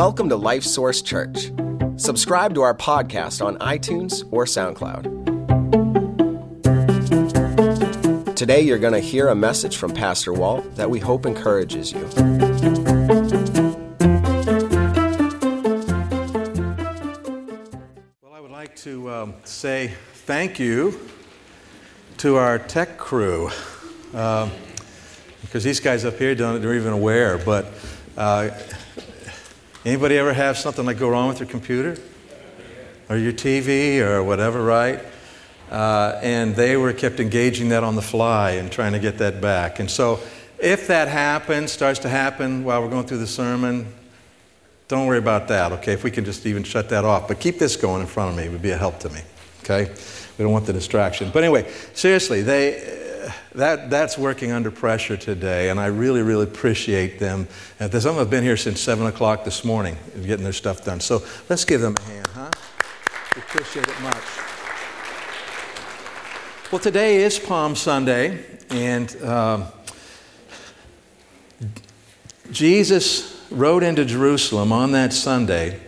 Welcome 0.00 0.30
to 0.30 0.36
Life 0.36 0.64
Source 0.64 1.02
Church. 1.02 1.52
Subscribe 1.96 2.54
to 2.54 2.62
our 2.62 2.74
podcast 2.74 3.44
on 3.44 3.58
iTunes 3.58 4.26
or 4.30 4.46
SoundCloud. 4.46 5.04
Today, 8.34 8.62
you're 8.62 8.78
going 8.78 8.94
to 8.94 9.00
hear 9.00 9.28
a 9.28 9.34
message 9.34 9.76
from 9.76 9.92
Pastor 9.92 10.32
Walt 10.32 10.74
that 10.76 10.88
we 10.88 11.00
hope 11.00 11.26
encourages 11.26 11.92
you. 11.92 12.00
Well, 18.22 18.32
I 18.32 18.40
would 18.40 18.50
like 18.50 18.74
to 18.76 19.10
um, 19.10 19.34
say 19.44 19.92
thank 20.14 20.58
you 20.58 20.98
to 22.16 22.36
our 22.36 22.58
tech 22.58 22.96
crew. 22.96 23.50
Um, 24.14 24.50
because 25.42 25.62
these 25.62 25.78
guys 25.78 26.06
up 26.06 26.16
here 26.16 26.34
don't, 26.34 26.62
they're 26.62 26.74
even 26.74 26.94
aware. 26.94 27.36
But 27.36 27.66
uh, 28.16 28.48
anybody 29.84 30.18
ever 30.18 30.32
have 30.32 30.58
something 30.58 30.84
like 30.84 30.98
go 30.98 31.08
wrong 31.08 31.28
with 31.28 31.40
your 31.40 31.48
computer 31.48 31.96
or 33.08 33.16
your 33.16 33.32
TV 33.32 34.00
or 34.00 34.22
whatever, 34.22 34.62
right? 34.62 35.00
Uh, 35.70 36.18
and 36.22 36.54
they 36.56 36.76
were 36.76 36.92
kept 36.92 37.20
engaging 37.20 37.68
that 37.68 37.84
on 37.84 37.96
the 37.96 38.02
fly 38.02 38.52
and 38.52 38.72
trying 38.72 38.92
to 38.92 38.98
get 38.98 39.18
that 39.18 39.40
back. 39.40 39.78
And 39.78 39.90
so, 39.90 40.20
if 40.58 40.88
that 40.88 41.08
happens, 41.08 41.72
starts 41.72 42.00
to 42.00 42.08
happen 42.08 42.64
while 42.64 42.82
we're 42.82 42.90
going 42.90 43.06
through 43.06 43.18
the 43.18 43.26
sermon, 43.26 43.92
don't 44.88 45.06
worry 45.06 45.18
about 45.18 45.48
that, 45.48 45.72
okay? 45.72 45.92
If 45.92 46.04
we 46.04 46.10
can 46.10 46.24
just 46.24 46.44
even 46.44 46.64
shut 46.64 46.88
that 46.90 47.04
off. 47.04 47.28
But 47.28 47.40
keep 47.40 47.58
this 47.58 47.76
going 47.76 48.02
in 48.02 48.06
front 48.06 48.32
of 48.32 48.36
me, 48.36 48.44
it 48.44 48.52
would 48.52 48.60
be 48.60 48.72
a 48.72 48.76
help 48.76 48.98
to 49.00 49.10
me, 49.10 49.20
okay? 49.62 49.90
We 50.36 50.42
don't 50.42 50.52
want 50.52 50.66
the 50.66 50.72
distraction. 50.72 51.30
But 51.32 51.44
anyway, 51.44 51.70
seriously, 51.94 52.42
they 52.42 53.09
that, 53.54 53.90
that's 53.90 54.16
working 54.16 54.52
under 54.52 54.70
pressure 54.70 55.16
today, 55.16 55.70
and 55.70 55.78
I 55.78 55.86
really, 55.86 56.22
really 56.22 56.44
appreciate 56.44 57.18
them. 57.18 57.48
And 57.78 57.92
some 58.02 58.16
have 58.16 58.30
been 58.30 58.44
here 58.44 58.56
since 58.56 58.80
7 58.80 59.06
o'clock 59.06 59.44
this 59.44 59.64
morning 59.64 59.96
getting 60.22 60.44
their 60.44 60.52
stuff 60.52 60.84
done. 60.84 61.00
So 61.00 61.22
let's 61.48 61.64
give 61.64 61.80
them 61.80 61.96
a 61.98 62.02
hand, 62.02 62.26
huh? 62.28 62.50
We 63.36 63.42
appreciate 63.42 63.88
it 63.88 64.00
much. 64.00 64.24
Well, 66.72 66.80
today 66.80 67.22
is 67.22 67.38
Palm 67.38 67.74
Sunday, 67.74 68.44
and 68.70 69.22
um, 69.22 69.66
Jesus 72.52 73.46
rode 73.50 73.82
into 73.82 74.04
Jerusalem 74.04 74.72
on 74.72 74.92
that 74.92 75.12
Sunday, 75.12 75.80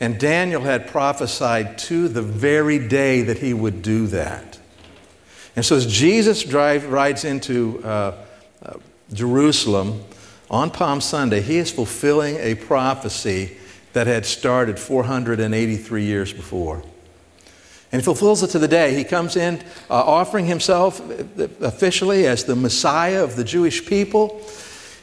and 0.00 0.18
Daniel 0.18 0.62
had 0.62 0.86
prophesied 0.86 1.78
to 1.78 2.08
the 2.08 2.22
very 2.22 2.78
day 2.78 3.22
that 3.22 3.38
he 3.38 3.52
would 3.52 3.82
do 3.82 4.06
that. 4.08 4.51
And 5.54 5.64
so 5.64 5.76
as 5.76 5.86
Jesus 5.86 6.42
drive, 6.42 6.90
rides 6.90 7.24
into 7.24 7.82
uh, 7.84 8.14
uh, 8.64 8.74
Jerusalem 9.12 10.02
on 10.50 10.70
Palm 10.70 11.00
Sunday, 11.00 11.40
he 11.40 11.58
is 11.58 11.70
fulfilling 11.70 12.36
a 12.36 12.54
prophecy 12.54 13.56
that 13.92 14.06
had 14.06 14.24
started 14.24 14.78
483 14.78 16.04
years 16.04 16.32
before. 16.32 16.82
And 17.90 18.00
he 18.00 18.04
fulfills 18.04 18.42
it 18.42 18.48
to 18.48 18.58
the 18.58 18.68
day. 18.68 18.94
He 18.94 19.04
comes 19.04 19.36
in 19.36 19.58
uh, 19.90 19.94
offering 19.94 20.46
himself 20.46 21.00
officially 21.60 22.26
as 22.26 22.44
the 22.44 22.56
Messiah 22.56 23.22
of 23.22 23.36
the 23.36 23.44
Jewish 23.44 23.84
people. 23.84 24.40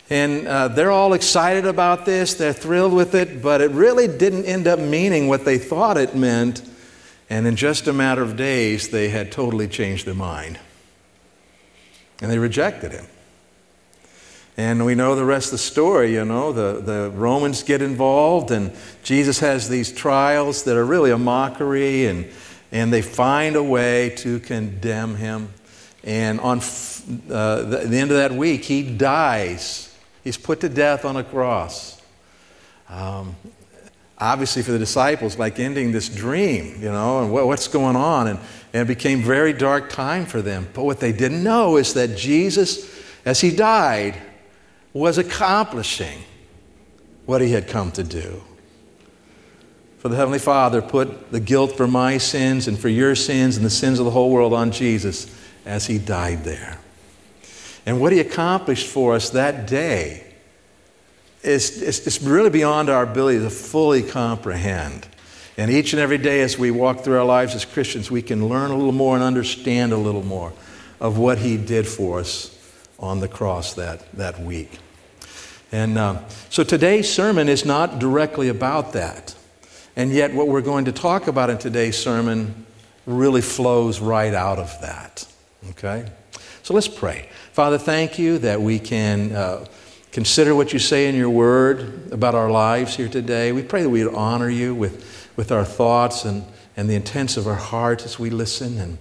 And 0.10 0.48
uh, 0.48 0.70
they're 0.70 0.90
all 0.90 1.14
excited 1.14 1.68
about 1.68 2.06
this, 2.06 2.34
they're 2.34 2.52
thrilled 2.52 2.94
with 2.94 3.14
it, 3.14 3.44
but 3.44 3.62
it 3.62 3.70
really 3.70 4.08
didn't 4.08 4.46
end 4.46 4.68
up 4.68 4.80
meaning 4.80 5.28
what 5.28 5.46
they 5.46 5.60
thought 5.60 5.98
it 5.98 6.16
meant 6.16 6.64
and 7.30 7.46
in 7.46 7.56
just 7.56 7.88
a 7.88 7.94
matter 7.94 8.22
of 8.24 8.36
days, 8.36 8.90
they 8.90 9.10
had 9.10 9.32
totally 9.32 9.68
changed 9.68 10.06
their 10.06 10.16
mind. 10.16 10.60
And 12.22 12.32
they 12.32 12.40
rejected 12.40 12.92
him. 12.92 13.06
And 14.58 14.84
we 14.84 14.94
know 14.94 15.16
the 15.16 15.24
rest 15.24 15.48
of 15.48 15.52
the 15.52 15.58
story, 15.60 16.12
you 16.14 16.26
know. 16.26 16.52
The, 16.52 16.82
the 16.82 17.12
Romans 17.12 17.64
get 17.64 17.82
involved, 17.82 18.52
and 18.52 18.74
Jesus 19.04 19.40
has 19.40 19.70
these 19.70 19.90
trials 19.90 20.64
that 20.64 20.76
are 20.76 20.84
really 20.84 21.12
a 21.12 21.18
mockery, 21.18 22.08
and, 22.08 22.30
and 22.72 22.92
they 22.92 23.02
find 23.02 23.56
a 23.56 23.64
way 23.64 24.10
to 24.18 24.40
condemn 24.40 25.16
him. 25.16 25.54
And 26.04 26.42
on 26.42 26.58
uh, 26.60 27.62
the, 27.62 27.86
the 27.88 27.98
end 27.98 28.12
of 28.12 28.18
that 28.18 28.34
week, 28.34 28.66
he 28.66 28.84
dies. 28.84 29.96
He's 30.26 30.38
put 30.38 30.60
to 30.62 30.68
death 30.68 31.06
on 31.06 31.16
a 31.16 31.24
cross. 31.24 32.02
Um, 32.90 33.36
obviously 34.20 34.62
for 34.62 34.72
the 34.72 34.80
disciples 34.80 35.38
like 35.38 35.60
ending 35.60 35.92
this 35.92 36.10
dream, 36.10 36.76
you 36.82 36.92
know, 36.92 37.22
and 37.22 37.32
what, 37.32 37.48
what's 37.48 37.68
going 37.68 37.96
on. 37.96 38.28
And, 38.28 38.40
and 38.74 38.84
it 38.84 38.88
became 38.88 39.22
very 39.22 39.54
dark 39.54 39.90
time 39.90 40.26
for 40.26 40.42
them. 40.42 40.68
But 40.74 40.84
what 40.84 41.00
they 41.00 41.12
didn't 41.12 41.44
know 41.44 41.78
is 41.78 41.94
that 41.94 42.18
Jesus, 42.18 43.04
as 43.26 43.42
he 43.42 43.56
died, 43.56 44.22
was 44.94 45.18
accomplishing 45.18 46.20
what 47.26 47.42
he 47.42 47.52
had 47.52 47.68
come 47.68 47.92
to 47.92 48.04
do. 48.04 48.44
For 50.00 50.10
the 50.10 50.16
Heavenly 50.16 50.40
Father 50.40 50.82
put 50.82 51.32
the 51.32 51.40
guilt 51.40 51.76
for 51.76 51.88
my 51.88 52.18
sins 52.18 52.68
and 52.68 52.80
for 52.80 52.90
your 52.90 53.16
sins 53.16 53.58
and 53.58 53.66
the 53.66 53.70
sins 53.70 54.00
of 54.00 54.06
the 54.06 54.12
whole 54.12 54.32
world 54.32 54.54
on 54.54 54.72
Jesus 54.72 55.34
as 55.66 55.88
he 55.88 55.98
died 55.98 56.44
there. 56.44 56.80
And 57.86 58.00
what 58.00 58.14
he 58.14 58.20
accomplished 58.20 58.88
for 58.88 59.14
us 59.14 59.30
that 59.32 59.68
day 59.68 60.29
it's, 61.42 61.82
it's, 61.82 62.06
it's 62.06 62.22
really 62.22 62.50
beyond 62.50 62.90
our 62.90 63.04
ability 63.04 63.40
to 63.40 63.50
fully 63.50 64.04
comprehend. 64.04 65.08
And 65.58 65.72
each 65.72 65.94
and 65.94 66.02
every 66.02 66.18
day 66.18 66.42
as 66.42 66.58
we 66.58 66.72
walk 66.72 67.02
through 67.02 67.18
our 67.18 67.26
lives 67.26 67.56
as 67.56 67.66
Christians, 67.66 68.10
we 68.10 68.22
can 68.22 68.48
learn 68.48 68.72
a 68.72 68.76
little 68.76 68.92
more 68.92 69.16
and 69.16 69.24
understand 69.24 69.92
a 69.92 69.98
little 69.98 70.24
more 70.24 70.54
of 71.00 71.18
what 71.18 71.38
He 71.38 71.58
did 71.58 71.88
for 71.88 72.20
us 72.20 72.56
on 73.00 73.20
the 73.20 73.28
cross 73.28 73.74
that, 73.74 74.10
that 74.14 74.40
week. 74.40 74.80
And 75.72 75.98
uh, 75.98 76.22
so 76.50 76.64
today's 76.64 77.12
sermon 77.12 77.48
is 77.48 77.66
not 77.66 78.00
directly 78.00 78.50
about 78.50 78.94
that. 78.94 79.36
And 79.96 80.12
yet, 80.12 80.34
what 80.34 80.48
we're 80.48 80.62
going 80.62 80.86
to 80.86 80.92
talk 80.92 81.28
about 81.28 81.50
in 81.50 81.58
today's 81.58 81.98
sermon 81.98 82.66
really 83.06 83.42
flows 83.42 84.00
right 84.00 84.34
out 84.34 84.60
of 84.60 84.80
that. 84.82 85.28
Okay? 85.72 86.06
So 86.64 86.74
let's 86.74 86.88
pray. 86.88 87.30
Father, 87.52 87.78
thank 87.78 88.18
you 88.18 88.38
that 88.40 88.62
we 88.62 88.80
can. 88.80 89.32
Uh, 89.32 89.66
consider 90.12 90.56
what 90.56 90.74
you 90.74 90.80
say 90.80 91.08
in 91.08 91.16
your 91.16 91.30
word 91.30 92.12
about 92.12 92.36
our 92.36 92.50
lives 92.50 92.96
here 92.96 93.08
today. 93.08 93.52
We 93.52 93.64
pray 93.64 93.84
that 93.84 93.90
we 93.90 94.04
would 94.04 94.14
honor 94.14 94.50
you 94.50 94.74
with, 94.74 95.32
with 95.36 95.52
our 95.52 95.66
thoughts 95.66 96.26
and, 96.26 96.44
and 96.76 96.90
the 96.90 96.96
intents 96.96 97.38
of 97.38 97.48
our 97.48 97.56
hearts 97.56 98.06
as 98.06 98.20
we 98.20 98.30
listen 98.30 98.78
and, 98.80 98.98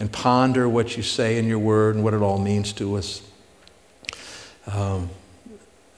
and 0.00 0.10
ponder 0.10 0.68
what 0.68 0.96
you 0.96 1.02
say 1.02 1.38
in 1.38 1.46
your 1.46 1.58
word 1.58 1.94
and 1.94 2.04
what 2.04 2.14
it 2.14 2.22
all 2.22 2.38
means 2.38 2.72
to 2.74 2.96
us. 2.96 3.22
Um, 4.66 5.10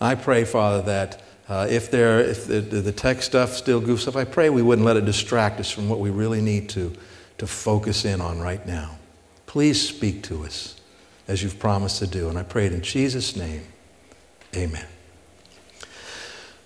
I 0.00 0.14
pray, 0.14 0.44
Father, 0.44 0.82
that 0.82 1.22
uh, 1.48 1.66
if, 1.68 1.90
there, 1.90 2.20
if 2.20 2.46
the, 2.46 2.60
the 2.60 2.92
tech 2.92 3.22
stuff 3.22 3.54
still 3.54 3.82
goofs 3.82 4.06
up, 4.06 4.14
I 4.14 4.24
pray 4.24 4.50
we 4.50 4.62
wouldn't 4.62 4.86
let 4.86 4.96
it 4.96 5.04
distract 5.04 5.58
us 5.58 5.70
from 5.70 5.88
what 5.88 5.98
we 5.98 6.10
really 6.10 6.40
need 6.40 6.68
to, 6.70 6.92
to 7.38 7.46
focus 7.46 8.04
in 8.04 8.20
on 8.20 8.40
right 8.40 8.64
now. 8.66 8.98
Please 9.46 9.86
speak 9.86 10.22
to 10.24 10.44
us 10.44 10.76
as 11.26 11.42
you've 11.42 11.58
promised 11.58 11.98
to 11.98 12.06
do. 12.06 12.28
And 12.28 12.38
I 12.38 12.44
pray 12.44 12.66
it 12.66 12.72
in 12.72 12.82
Jesus' 12.82 13.34
name. 13.34 13.64
Amen. 14.54 14.86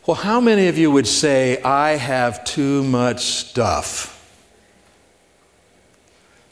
Well, 0.06 0.17
how 0.17 0.41
many 0.41 0.69
of 0.69 0.77
you 0.77 0.91
would 0.91 1.06
say, 1.06 1.62
I 1.62 1.93
have 1.93 2.45
too 2.45 2.84
much 2.84 3.22
stuff? 3.22 4.11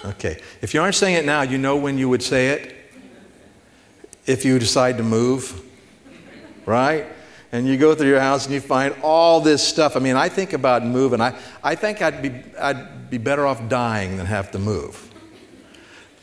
Okay. 0.04 0.40
If 0.60 0.74
you 0.74 0.80
aren't 0.80 0.94
saying 0.94 1.16
it 1.16 1.24
now, 1.24 1.42
you 1.42 1.58
know 1.58 1.76
when 1.76 1.98
you 1.98 2.08
would 2.08 2.22
say 2.22 2.48
it? 2.48 2.74
If 4.26 4.44
you 4.44 4.58
decide 4.58 4.96
to 4.98 5.02
move, 5.02 5.60
right? 6.64 7.06
And 7.52 7.68
you 7.68 7.76
go 7.76 7.94
through 7.94 8.08
your 8.08 8.20
house 8.20 8.46
and 8.46 8.54
you 8.54 8.60
find 8.60 8.94
all 9.02 9.40
this 9.40 9.62
stuff. 9.66 9.96
I 9.96 9.98
mean, 9.98 10.16
I 10.16 10.30
think 10.30 10.54
about 10.54 10.84
moving. 10.84 11.20
I, 11.20 11.38
I 11.62 11.74
think 11.74 12.00
I'd 12.00 12.22
be, 12.22 12.32
I'd 12.58 13.10
be 13.10 13.18
better 13.18 13.46
off 13.46 13.68
dying 13.68 14.16
than 14.16 14.26
have 14.26 14.50
to 14.52 14.58
move. 14.58 15.10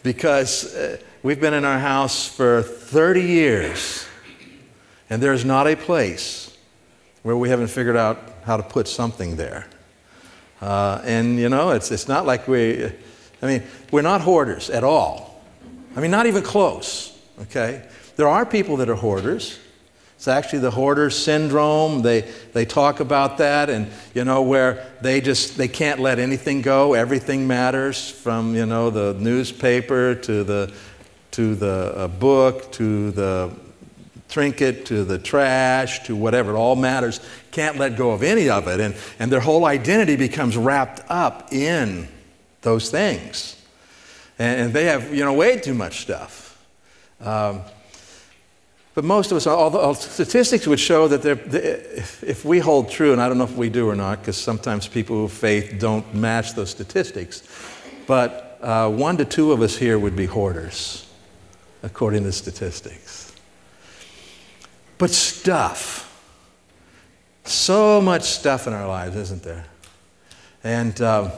Because 0.02 0.74
uh, 0.76 0.98
we've 1.22 1.40
been 1.40 1.54
in 1.54 1.66
our 1.66 1.78
house 1.78 2.28
for 2.28 2.64
30 2.64 3.22
years. 3.22 4.09
And 5.10 5.22
there's 5.22 5.44
not 5.44 5.68
a 5.68 5.76
place 5.76 6.56
where 7.24 7.36
we 7.36 7.50
haven't 7.50 7.68
figured 7.68 7.98
out 7.98 8.20
how 8.44 8.58
to 8.58 8.64
put 8.64 8.88
something 8.88 9.36
there. 9.36 9.68
Uh, 10.62 11.02
and, 11.04 11.40
you 11.40 11.50
know, 11.50 11.72
it's, 11.72 11.92
it's 11.92 12.08
not 12.08 12.26
like 12.26 12.48
we, 12.48 12.86
I 13.42 13.46
mean, 13.46 13.64
we're 13.92 14.02
not 14.02 14.22
hoarders 14.22 14.70
at 14.70 14.84
all. 14.84 15.42
I 15.96 16.02
mean, 16.02 16.12
not 16.12 16.26
even 16.26 16.44
close, 16.44 17.18
okay? 17.42 17.88
There 18.16 18.28
are 18.28 18.46
people 18.46 18.78
that 18.78 18.90
are 18.90 18.96
hoarders. 18.96 19.58
It's 20.16 20.28
actually 20.28 20.60
the 20.60 20.72
hoarder 20.72 21.10
syndrome. 21.10 22.02
They, 22.02 22.22
they 22.54 22.66
talk 22.66 23.00
about 23.00 23.38
that, 23.38 23.70
and, 23.70 23.90
you 24.14 24.26
know, 24.26 24.42
where 24.42 24.86
they 25.02 25.22
just, 25.22 25.58
they 25.58 25.70
can't 25.70 26.02
let 26.02 26.20
anything 26.20 26.62
go. 26.62 26.94
Everything 26.94 27.48
matters 27.48 28.10
from, 28.12 28.54
you 28.54 28.66
know, 28.66 28.90
the 28.90 29.14
newspaper 29.14 30.16
to 30.16 30.44
the, 30.44 30.74
to 31.32 31.56
the 31.56 31.94
uh, 31.96 32.08
book 32.08 32.72
to 32.74 33.12
the 33.12 33.56
trinket 34.30 34.86
to 34.86 35.04
the 35.04 35.18
trash 35.18 36.04
to 36.06 36.16
whatever, 36.16 36.52
it 36.52 36.58
all 36.58 36.76
matters, 36.76 37.20
can't 37.52 37.78
let 37.78 37.98
go 37.98 38.12
of 38.12 38.24
any 38.24 38.50
of 38.50 38.68
it. 38.68 38.80
And, 38.80 38.96
and 39.20 39.32
their 39.32 39.40
whole 39.40 39.66
identity 39.66 40.16
becomes 40.16 40.56
wrapped 40.56 41.02
up 41.10 41.52
in 41.52 42.08
those 42.62 42.90
things. 42.90 43.62
And, 44.38 44.62
and 44.62 44.74
they 44.74 44.86
have, 44.86 45.14
you 45.14 45.26
know, 45.26 45.34
way 45.34 45.60
too 45.60 45.74
much 45.74 46.02
stuff. 46.02 46.66
Um, 47.20 47.62
but 48.96 49.04
most 49.06 49.32
of 49.32 49.38
us, 49.38 49.48
all 49.48 49.70
the 49.70 49.94
statistics 49.94 50.68
would 50.68 50.80
show 50.80 51.08
that 51.08 51.26
if 51.26 52.44
we 52.44 52.60
hold 52.60 52.90
true, 52.90 53.14
and 53.14 53.22
I 53.22 53.30
don't 53.30 53.38
know 53.38 53.46
if 53.46 53.56
we 53.56 53.70
do 53.70 53.88
or 53.88 53.96
not, 53.96 54.20
because 54.20 54.36
sometimes 54.36 54.88
people 54.88 55.26
of 55.26 55.32
faith 55.32 55.78
don't 55.80 56.14
match 56.14 56.54
those 56.54 56.70
statistics, 56.70 57.44
but 58.08 58.58
uh, 58.62 58.90
one 58.90 59.16
to 59.18 59.26
two 59.26 59.54
of 59.54 59.62
us 59.62 59.78
here 59.78 59.98
would 59.98 60.16
be 60.16 60.26
hoarders, 60.26 61.08
according 61.82 62.24
to 62.24 62.32
statistics. 62.32 63.29
But 65.00 65.12
stuff, 65.12 66.06
so 67.46 68.02
much 68.02 68.24
stuff 68.24 68.68
in 68.68 68.74
our 68.74 68.88
lives, 68.88 69.16
isn't 69.16 69.42
there? 69.42 69.66
And, 70.64 71.02
um, 71.02 71.32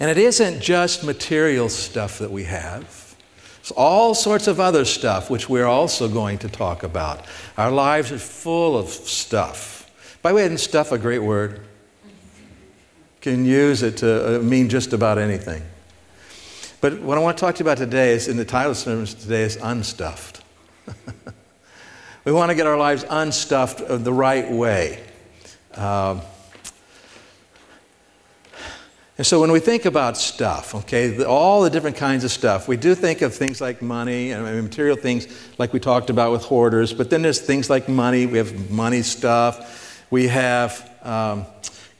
and 0.00 0.10
it 0.10 0.18
isn't 0.18 0.60
just 0.60 1.04
material 1.04 1.68
stuff 1.68 2.18
that 2.18 2.32
we 2.32 2.44
have. 2.44 3.14
It's 3.60 3.70
all 3.70 4.14
sorts 4.14 4.48
of 4.48 4.58
other 4.58 4.84
stuff, 4.84 5.30
which 5.30 5.48
we're 5.48 5.64
also 5.64 6.08
going 6.08 6.38
to 6.38 6.48
talk 6.48 6.82
about. 6.82 7.24
Our 7.56 7.70
lives 7.70 8.10
are 8.10 8.18
full 8.18 8.76
of 8.76 8.88
stuff. 8.88 9.90
By 10.20 10.30
the 10.30 10.36
way, 10.36 10.44
isn't 10.44 10.58
stuff 10.58 10.90
a 10.90 10.98
great 10.98 11.20
word? 11.20 11.60
Can 13.20 13.44
use 13.44 13.82
it 13.84 13.98
to 13.98 14.40
uh, 14.40 14.42
mean 14.42 14.68
just 14.68 14.92
about 14.92 15.18
anything. 15.18 15.62
But 16.80 17.00
what 17.00 17.16
I 17.16 17.20
want 17.20 17.38
to 17.38 17.40
talk 17.40 17.54
to 17.54 17.60
you 17.60 17.70
about 17.70 17.78
today 17.78 18.12
is, 18.12 18.26
in 18.26 18.36
the 18.36 18.44
title 18.44 18.72
of 18.72 18.76
the 18.76 18.82
sermon 18.82 19.06
today, 19.06 19.44
is 19.44 19.56
unstuffed. 19.56 20.42
we 22.24 22.32
want 22.32 22.50
to 22.50 22.54
get 22.54 22.66
our 22.66 22.78
lives 22.78 23.04
unstuffed 23.08 23.82
the 23.88 24.12
right 24.12 24.50
way. 24.50 25.04
Um, 25.74 26.22
and 29.16 29.26
so 29.26 29.40
when 29.40 29.52
we 29.52 29.60
think 29.60 29.84
about 29.84 30.16
stuff, 30.16 30.74
okay, 30.74 31.22
all 31.24 31.62
the 31.62 31.70
different 31.70 31.96
kinds 31.96 32.24
of 32.24 32.32
stuff, 32.32 32.66
we 32.66 32.76
do 32.76 32.96
think 32.96 33.22
of 33.22 33.32
things 33.32 33.60
like 33.60 33.80
money 33.80 34.32
and 34.32 34.42
material 34.62 34.96
things 34.96 35.28
like 35.56 35.72
we 35.72 35.78
talked 35.78 36.10
about 36.10 36.32
with 36.32 36.42
hoarders, 36.42 36.92
but 36.92 37.10
then 37.10 37.22
there's 37.22 37.40
things 37.40 37.70
like 37.70 37.88
money. 37.88 38.26
We 38.26 38.38
have 38.38 38.70
money 38.70 39.02
stuff. 39.02 40.04
We 40.10 40.26
have 40.28 40.90
um, 41.02 41.46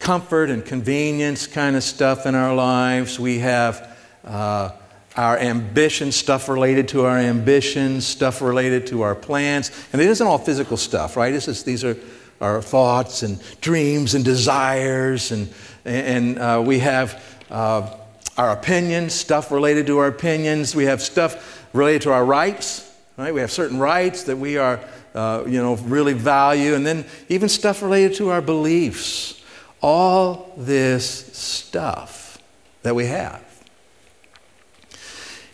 comfort 0.01 0.51
and 0.51 0.65
convenience 0.65 1.47
kind 1.47 1.77
of 1.77 1.85
stuff 1.85 2.27
in 2.27 2.35
our 2.35 2.55
lives. 2.55 3.21
We 3.21 3.39
have 3.41 3.97
uh, 4.25 4.71
our 5.17 5.39
ambition, 5.39 6.13
stuff 6.13 6.49
related 6.49 6.89
to 6.89 7.05
our 7.07 7.19
ambitions, 7.19 8.07
stuff 8.07 8.43
related 8.43 8.87
to 8.89 9.03
our 9.03 9.15
plans. 9.15 9.71
And 9.93 10.03
it 10.03 10.09
isn't 10.09 10.27
all 10.27 10.39
physical 10.39 10.77
stuff, 10.77 11.17
right? 11.17 11.31
This 11.31 11.49
is, 11.49 11.63
these 11.63 11.85
are 11.85 11.97
our 12.41 12.61
thoughts 12.61 13.23
and 13.23 13.41
dreams 13.61 14.15
and 14.15 14.25
desires 14.25 15.31
and 15.31 15.49
and 15.85 16.39
uh, 16.39 16.63
we 16.65 16.79
have 16.79 17.23
uh, 17.51 17.95
our 18.37 18.53
opinions, 18.53 19.15
stuff 19.15 19.51
related 19.51 19.87
to 19.89 19.99
our 19.99 20.07
opinions. 20.07 20.75
We 20.75 20.85
have 20.85 21.03
stuff 21.03 21.67
related 21.73 22.03
to 22.03 22.13
our 22.13 22.25
rights, 22.25 22.91
right? 23.17 23.33
We 23.35 23.41
have 23.41 23.53
certain 23.53 23.79
rights 23.79 24.25
that 24.25 24.37
we 24.37 24.57
are, 24.57 24.81
uh, 25.15 25.45
you 25.47 25.61
know, 25.61 25.77
really 25.77 26.15
value, 26.15 26.75
and 26.75 26.87
then 26.87 27.05
even 27.29 27.49
stuff 27.49 27.83
related 27.83 28.17
to 28.17 28.31
our 28.31 28.41
beliefs. 28.41 29.43
All 29.83 30.55
this 30.57 31.07
stuff 31.37 32.39
that 32.83 32.95
we 32.95 33.07
have. 33.07 33.43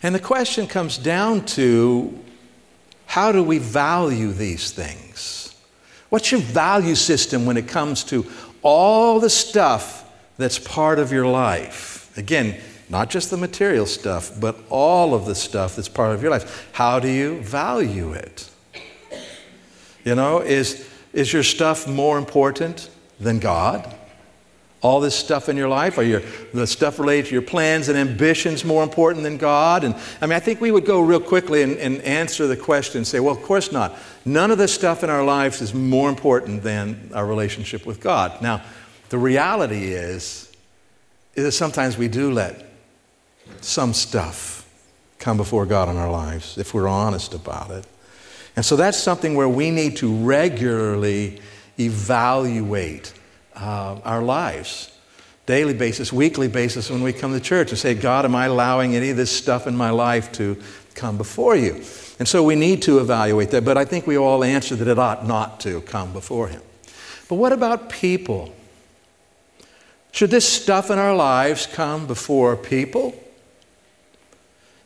And 0.03 0.15
the 0.15 0.19
question 0.19 0.67
comes 0.67 0.97
down 0.97 1.45
to 1.47 2.17
how 3.05 3.31
do 3.31 3.43
we 3.43 3.57
value 3.57 4.31
these 4.31 4.71
things? 4.71 5.55
What's 6.09 6.31
your 6.31 6.41
value 6.41 6.95
system 6.95 7.45
when 7.45 7.57
it 7.57 7.67
comes 7.67 8.03
to 8.05 8.25
all 8.61 9.19
the 9.19 9.29
stuff 9.29 10.01
that's 10.41 10.59
part 10.59 10.99
of 10.99 11.11
your 11.11 11.27
life. 11.27 12.15
Again, 12.17 12.59
not 12.89 13.09
just 13.09 13.29
the 13.29 13.37
material 13.37 13.85
stuff, 13.85 14.31
but 14.39 14.57
all 14.69 15.13
of 15.13 15.25
the 15.25 15.35
stuff 15.35 15.75
that's 15.75 15.87
part 15.87 16.13
of 16.13 16.21
your 16.21 16.31
life. 16.31 16.67
How 16.73 16.99
do 16.99 17.07
you 17.07 17.39
value 17.41 18.11
it? 18.13 18.49
You 20.03 20.15
know, 20.15 20.39
is, 20.39 20.89
is 21.13 21.31
your 21.31 21.43
stuff 21.43 21.87
more 21.87 22.17
important 22.17 22.89
than 23.19 23.39
God? 23.39 23.95
All 24.81 24.99
this 24.99 25.15
stuff 25.15 25.47
in 25.47 25.57
your 25.57 25.69
life? 25.69 25.97
Are 25.97 26.03
your, 26.03 26.21
the 26.53 26.65
stuff 26.65 26.97
related 26.97 27.27
to 27.27 27.33
your 27.33 27.43
plans 27.43 27.87
and 27.87 27.97
ambitions 27.97 28.65
more 28.65 28.83
important 28.83 29.23
than 29.23 29.37
God? 29.37 29.83
And 29.83 29.95
I 30.21 30.25
mean, 30.25 30.35
I 30.35 30.39
think 30.39 30.59
we 30.59 30.71
would 30.71 30.85
go 30.85 31.01
real 31.01 31.19
quickly 31.19 31.61
and, 31.61 31.77
and 31.77 32.01
answer 32.01 32.47
the 32.47 32.57
question 32.57 32.97
and 32.97 33.07
say, 33.07 33.19
well, 33.19 33.35
of 33.35 33.43
course 33.43 33.71
not. 33.71 33.95
None 34.25 34.49
of 34.49 34.57
this 34.57 34.73
stuff 34.73 35.03
in 35.03 35.09
our 35.09 35.23
lives 35.23 35.61
is 35.61 35.73
more 35.73 36.09
important 36.09 36.63
than 36.63 37.11
our 37.13 37.25
relationship 37.25 37.85
with 37.85 38.01
God. 38.01 38.41
Now, 38.41 38.63
the 39.09 39.19
reality 39.19 39.93
is, 39.93 40.51
is 41.35 41.43
that 41.43 41.51
sometimes 41.51 41.97
we 41.97 42.07
do 42.07 42.31
let 42.31 42.65
some 43.61 43.93
stuff 43.93 44.67
come 45.19 45.37
before 45.37 45.65
God 45.65 45.89
in 45.89 45.97
our 45.97 46.09
lives 46.09 46.57
if 46.57 46.73
we're 46.73 46.87
honest 46.87 47.33
about 47.33 47.69
it. 47.69 47.85
And 48.55 48.65
so 48.65 48.75
that's 48.75 48.97
something 48.97 49.35
where 49.35 49.47
we 49.47 49.71
need 49.71 49.97
to 49.97 50.13
regularly 50.13 51.39
evaluate 51.79 53.13
uh, 53.55 53.99
our 54.03 54.21
lives, 54.21 54.91
daily 55.45 55.73
basis, 55.73 56.13
weekly 56.13 56.47
basis, 56.47 56.89
when 56.89 57.03
we 57.03 57.13
come 57.13 57.33
to 57.33 57.39
church 57.39 57.69
and 57.69 57.77
say, 57.77 57.93
God, 57.93 58.25
am 58.25 58.35
I 58.35 58.45
allowing 58.45 58.95
any 58.95 59.09
of 59.09 59.17
this 59.17 59.31
stuff 59.31 59.67
in 59.67 59.75
my 59.75 59.89
life 59.89 60.31
to 60.33 60.61
come 60.95 61.17
before 61.17 61.55
you? 61.55 61.83
And 62.19 62.27
so 62.27 62.43
we 62.43 62.55
need 62.55 62.81
to 62.83 62.99
evaluate 62.99 63.49
that, 63.51 63.65
but 63.65 63.77
I 63.77 63.85
think 63.85 64.05
we 64.05 64.17
all 64.17 64.43
answer 64.43 64.75
that 64.75 64.87
it 64.87 64.99
ought 64.99 65.25
not 65.25 65.59
to 65.61 65.81
come 65.81 66.13
before 66.13 66.47
Him. 66.47 66.61
But 67.27 67.35
what 67.35 67.51
about 67.51 67.89
people? 67.89 68.53
Should 70.11 70.31
this 70.31 70.47
stuff 70.47 70.91
in 70.91 70.99
our 70.99 71.15
lives 71.15 71.65
come 71.65 72.05
before 72.05 72.55
people? 72.57 73.15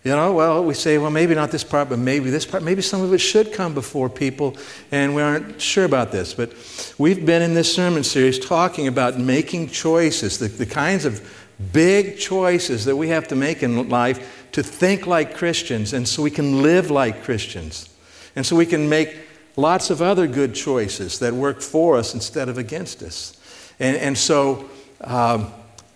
You 0.05 0.11
know, 0.11 0.33
well, 0.33 0.63
we 0.63 0.75
say, 0.75 0.99
well, 0.99 1.09
maybe 1.09 1.33
not 1.33 1.49
this 1.49 1.63
part, 1.63 1.89
but 1.89 1.97
maybe 1.97 2.29
this 2.29 2.45
part. 2.45 2.61
Maybe 2.61 2.83
some 2.83 3.01
of 3.01 3.11
it 3.11 3.17
should 3.17 3.51
come 3.51 3.73
before 3.73 4.07
people, 4.07 4.55
and 4.91 5.15
we 5.15 5.21
aren't 5.23 5.59
sure 5.59 5.83
about 5.83 6.11
this. 6.11 6.31
But 6.31 6.53
we've 6.99 7.25
been 7.25 7.41
in 7.41 7.55
this 7.55 7.73
sermon 7.73 8.03
series 8.03 8.37
talking 8.37 8.87
about 8.87 9.17
making 9.17 9.69
choices, 9.69 10.37
the, 10.37 10.47
the 10.47 10.67
kinds 10.67 11.05
of 11.05 11.27
big 11.73 12.19
choices 12.19 12.85
that 12.85 12.95
we 12.95 13.07
have 13.07 13.27
to 13.29 13.35
make 13.35 13.63
in 13.63 13.89
life 13.89 14.47
to 14.51 14.61
think 14.61 15.07
like 15.07 15.35
Christians, 15.35 15.91
and 15.91 16.07
so 16.07 16.21
we 16.21 16.29
can 16.29 16.61
live 16.61 16.91
like 16.91 17.23
Christians. 17.23 17.89
And 18.35 18.45
so 18.45 18.55
we 18.55 18.67
can 18.67 18.87
make 18.87 19.17
lots 19.55 19.89
of 19.89 20.03
other 20.03 20.27
good 20.27 20.53
choices 20.53 21.17
that 21.17 21.33
work 21.33 21.61
for 21.61 21.97
us 21.97 22.13
instead 22.13 22.47
of 22.47 22.59
against 22.59 23.01
us. 23.01 23.35
And, 23.79 23.97
and 23.97 24.15
so 24.15 24.69
um, 25.01 25.51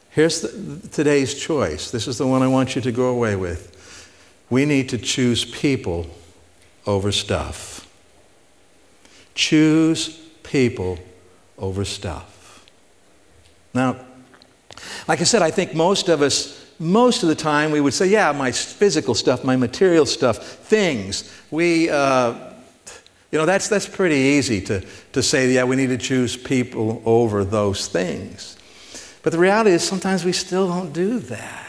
here's 0.09 0.41
the, 0.41 0.88
today's 0.89 1.35
choice. 1.35 1.91
This 1.91 2.07
is 2.07 2.17
the 2.17 2.25
one 2.25 2.41
I 2.41 2.47
want 2.47 2.75
you 2.75 2.81
to 2.81 2.91
go 2.91 3.09
away 3.09 3.35
with. 3.35 3.69
We 4.50 4.66
need 4.66 4.90
to 4.90 4.98
choose 4.98 5.46
people 5.46 6.07
over 6.86 7.12
stuff. 7.12 7.88
Choose 9.36 10.10
people 10.44 10.98
over 11.57 11.86
stuff. 11.86 12.66
Now, 13.73 13.95
like 15.07 15.21
I 15.21 15.23
said, 15.23 15.42
I 15.42 15.52
think 15.52 15.76
most 15.76 16.09
of 16.09 16.21
us, 16.21 16.66
most 16.80 17.23
of 17.23 17.30
the 17.30 17.35
time, 17.35 17.71
we 17.71 17.81
would 17.81 17.94
say, 17.94 18.07
yeah, 18.07 18.31
my 18.31 18.52
physical 18.52 19.14
stuff, 19.14 19.44
my 19.44 19.56
material 19.56 20.06
stuff, 20.06 20.38
things. 20.38 21.31
We, 21.52 21.90
uh, 21.90 22.54
you 23.31 23.38
know, 23.38 23.45
that's, 23.45 23.68
that's 23.68 23.88
pretty 23.88 24.16
easy 24.16 24.62
to, 24.62 24.83
to 25.14 25.21
say, 25.21 25.52
yeah, 25.52 25.64
we 25.64 25.76
need 25.76 25.90
to 25.90 25.97
choose 25.97 26.35
people 26.35 27.02
over 27.06 27.44
those 27.44 27.88
things. 27.88 28.57
But 29.21 29.33
the 29.33 29.40
reality 29.40 29.71
is, 29.71 29.83
sometimes 29.83 30.26
we 30.26 30.31
still 30.31 30.68
don't 30.68 30.94
do 30.94 31.19
that. 31.19 31.69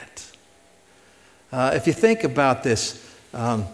Uh, 1.52 1.72
if 1.74 1.86
you 1.86 1.92
think 1.92 2.24
about 2.24 2.62
this, 2.62 3.04
um, 3.34 3.66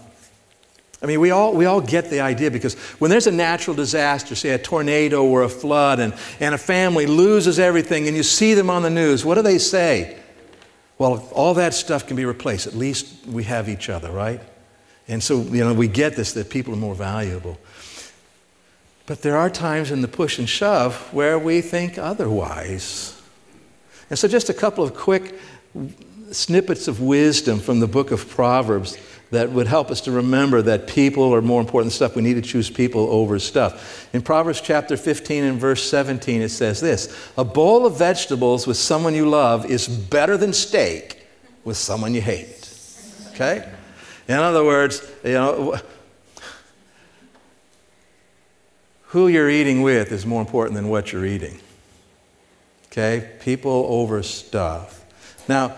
I 1.03 1.07
mean, 1.07 1.21
we 1.21 1.31
all, 1.31 1.53
we 1.53 1.67
all 1.67 1.81
get 1.81 2.09
the 2.09 2.21
idea 2.21 2.51
because 2.51 2.75
when 2.99 3.11
there's 3.11 3.27
a 3.27 3.33
natural 3.33 3.77
disaster, 3.77 4.35
say 4.35 4.51
a 4.51 4.59
tornado 4.59 5.25
or 5.25 5.43
a 5.43 5.49
flood, 5.49 6.01
and, 6.01 6.15
and 6.41 6.55
a 6.55 6.59
family 6.59 7.07
loses 7.07 7.59
everything, 7.59 8.09
and 8.09 8.17
you 8.17 8.23
see 8.23 8.55
them 8.55 8.71
on 8.71 8.83
the 8.83 8.91
news, 8.91 9.25
what 9.25 9.35
do 9.35 9.43
they 9.43 9.59
say? 9.59 10.19
Well, 10.99 11.29
all 11.33 11.53
that 11.55 11.75
stuff 11.75 12.07
can 12.07 12.17
be 12.17 12.25
replaced. 12.25 12.67
At 12.67 12.75
least 12.75 13.27
we 13.27 13.45
have 13.45 13.69
each 13.69 13.91
other, 13.91 14.11
right? 14.11 14.41
And 15.07 15.23
so, 15.23 15.43
you 15.43 15.63
know, 15.63 15.75
we 15.75 15.89
get 15.89 16.17
this 16.17 16.33
that 16.33 16.49
people 16.49 16.73
are 16.73 16.79
more 16.79 16.95
valuable. 16.95 17.59
But 19.05 19.23
there 19.23 19.37
are 19.37 19.51
times 19.51 19.91
in 19.91 20.01
the 20.01 20.09
push 20.09 20.39
and 20.39 20.49
shove 20.49 20.97
where 21.13 21.39
we 21.39 21.61
think 21.61 21.99
otherwise. 21.99 23.21
And 24.09 24.19
so, 24.19 24.27
just 24.27 24.49
a 24.49 24.55
couple 24.55 24.83
of 24.83 24.95
quick 24.95 25.35
snippets 26.33 26.89
of 26.89 27.01
wisdom 27.01 27.61
from 27.61 27.81
the 27.81 27.87
book 27.87 28.11
of 28.11 28.29
Proverbs 28.29 28.99
that 29.31 29.51
would 29.51 29.67
help 29.67 29.91
us 29.91 30.01
to 30.03 30.13
remember 30.13 30.63
that 30.63 30.87
people 30.87 31.35
are 31.35 31.43
more 31.43 31.61
important 31.61 31.91
than 31.91 31.97
stuff. 31.97 32.15
We 32.15 32.23
need 32.23 32.35
to 32.35 32.43
choose 32.43 32.71
people 32.71 33.11
over 33.11 33.39
stuff. 33.39 34.09
In 34.15 34.23
Proverbs 34.23 34.61
chapter 34.61 34.97
15 34.97 35.45
and 35.45 35.61
verse 35.61 35.89
17, 35.89 36.43
it 36.43 36.51
says 36.51 36.81
this 36.81 37.31
A 37.37 37.45
bowl 37.45 37.87
of 37.87 37.99
vegetables 37.99 38.67
with 38.67 38.77
someone 38.77 39.15
you 39.15 39.29
love 39.29 39.67
is 39.67 39.89
better 39.89 40.37
than 40.37 40.53
steak 40.53 41.27
with 41.65 41.77
someone 41.77 42.15
you 42.15 42.21
hate. 42.21 42.73
Okay? 43.33 43.69
In 44.29 44.37
other 44.37 44.65
words, 44.65 45.03
you 45.25 45.33
know, 45.33 45.81
who 49.09 49.29
you're 49.29 49.51
eating 49.51 49.83
with 49.83 50.13
is 50.13 50.25
more 50.25 50.41
important 50.41 50.75
than 50.75 50.89
what 50.89 51.13
you're 51.13 51.27
eating. 51.27 51.59
Okay? 52.87 53.29
People 53.41 53.87
over 53.89 54.23
stuff. 54.23 55.05
Now, 55.49 55.77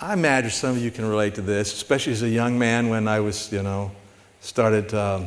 I 0.00 0.12
imagine 0.12 0.50
some 0.50 0.70
of 0.70 0.78
you 0.78 0.92
can 0.92 1.06
relate 1.06 1.34
to 1.36 1.40
this, 1.40 1.72
especially 1.72 2.12
as 2.12 2.22
a 2.22 2.28
young 2.28 2.56
man 2.56 2.88
when 2.88 3.08
I 3.08 3.18
was, 3.18 3.50
you 3.50 3.64
know, 3.64 3.90
started 4.40 4.94
um, 4.94 5.26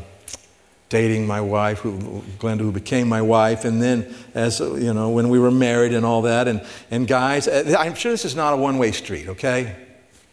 dating 0.87 1.27
my 1.27 1.41
wife, 1.41 1.79
who, 1.79 2.23
Glenda, 2.39 2.59
who 2.59 2.71
became 2.71 3.09
my 3.09 3.21
wife, 3.21 3.65
and 3.65 3.81
then 3.81 4.15
as, 4.33 4.61
you 4.61 4.93
know, 4.93 5.09
when 5.09 5.27
we 5.27 5.39
were 5.39 5.51
married 5.51 5.93
and 5.93 6.05
all 6.05 6.21
that. 6.21 6.47
And, 6.47 6.65
and 6.89 7.05
guys, 7.05 7.49
uh, 7.49 7.75
I'm 7.77 7.95
sure 7.95 8.13
this 8.13 8.23
is 8.23 8.33
not 8.33 8.53
a 8.53 8.57
one 8.57 8.77
way 8.77 8.93
street, 8.93 9.27
okay? 9.27 9.75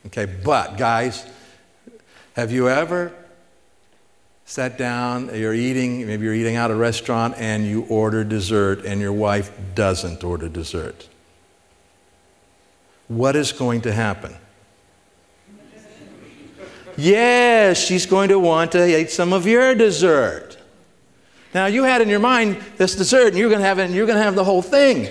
Okay, 0.07 0.26
but 0.26 0.78
guys, 0.78 1.26
have 2.35 2.52
you 2.52 2.68
ever 2.68 3.12
sat 4.45 4.78
down, 4.78 5.35
you're 5.35 5.52
eating, 5.52 6.07
maybe 6.07 6.25
you're 6.25 6.35
eating 6.35 6.54
out 6.54 6.71
at 6.71 6.76
a 6.76 6.78
restaurant, 6.78 7.35
and 7.38 7.66
you 7.66 7.83
order 7.88 8.23
dessert, 8.23 8.85
and 8.85 9.00
your 9.00 9.12
wife 9.12 9.50
doesn't 9.75 10.23
order 10.23 10.49
dessert? 10.49 11.09
What 13.08 13.36
is 13.36 13.52
going 13.52 13.80
to 13.82 13.92
happen? 13.92 14.36
Yes, 16.96 17.78
she's 17.78 18.06
going 18.06 18.28
to 18.28 18.38
want 18.38 18.72
to 18.72 19.00
eat 19.00 19.10
some 19.10 19.32
of 19.32 19.46
your 19.46 19.74
dessert. 19.74 20.58
Now 21.54 21.66
you 21.66 21.84
had 21.84 22.02
in 22.02 22.08
your 22.08 22.20
mind 22.20 22.62
this 22.76 22.94
dessert, 22.94 23.28
and 23.28 23.38
you're 23.38 23.48
going 23.48 23.60
to 23.60 23.66
have 23.66 23.78
it, 23.78 23.84
and 23.84 23.94
you're 23.94 24.06
going 24.06 24.18
to 24.18 24.22
have 24.22 24.34
the 24.34 24.44
whole 24.44 24.62
thing. 24.62 25.08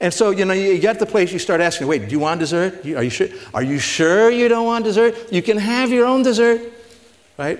And 0.00 0.12
so, 0.12 0.30
you 0.30 0.44
know, 0.44 0.52
you 0.52 0.78
get 0.78 0.94
to 0.94 0.98
the 1.00 1.10
place 1.10 1.32
you 1.32 1.38
start 1.38 1.60
asking, 1.60 1.86
wait, 1.86 2.08
do 2.08 2.12
you 2.12 2.18
want 2.18 2.40
dessert? 2.40 2.84
Are 2.84 3.02
you 3.02 3.10
sure? 3.10 3.28
Are 3.54 3.62
you 3.62 3.78
sure 3.78 4.30
you 4.30 4.48
don't 4.48 4.66
want 4.66 4.84
dessert? 4.84 5.32
You 5.32 5.40
can 5.40 5.56
have 5.56 5.90
your 5.90 6.06
own 6.06 6.22
dessert, 6.22 6.60
right? 7.38 7.58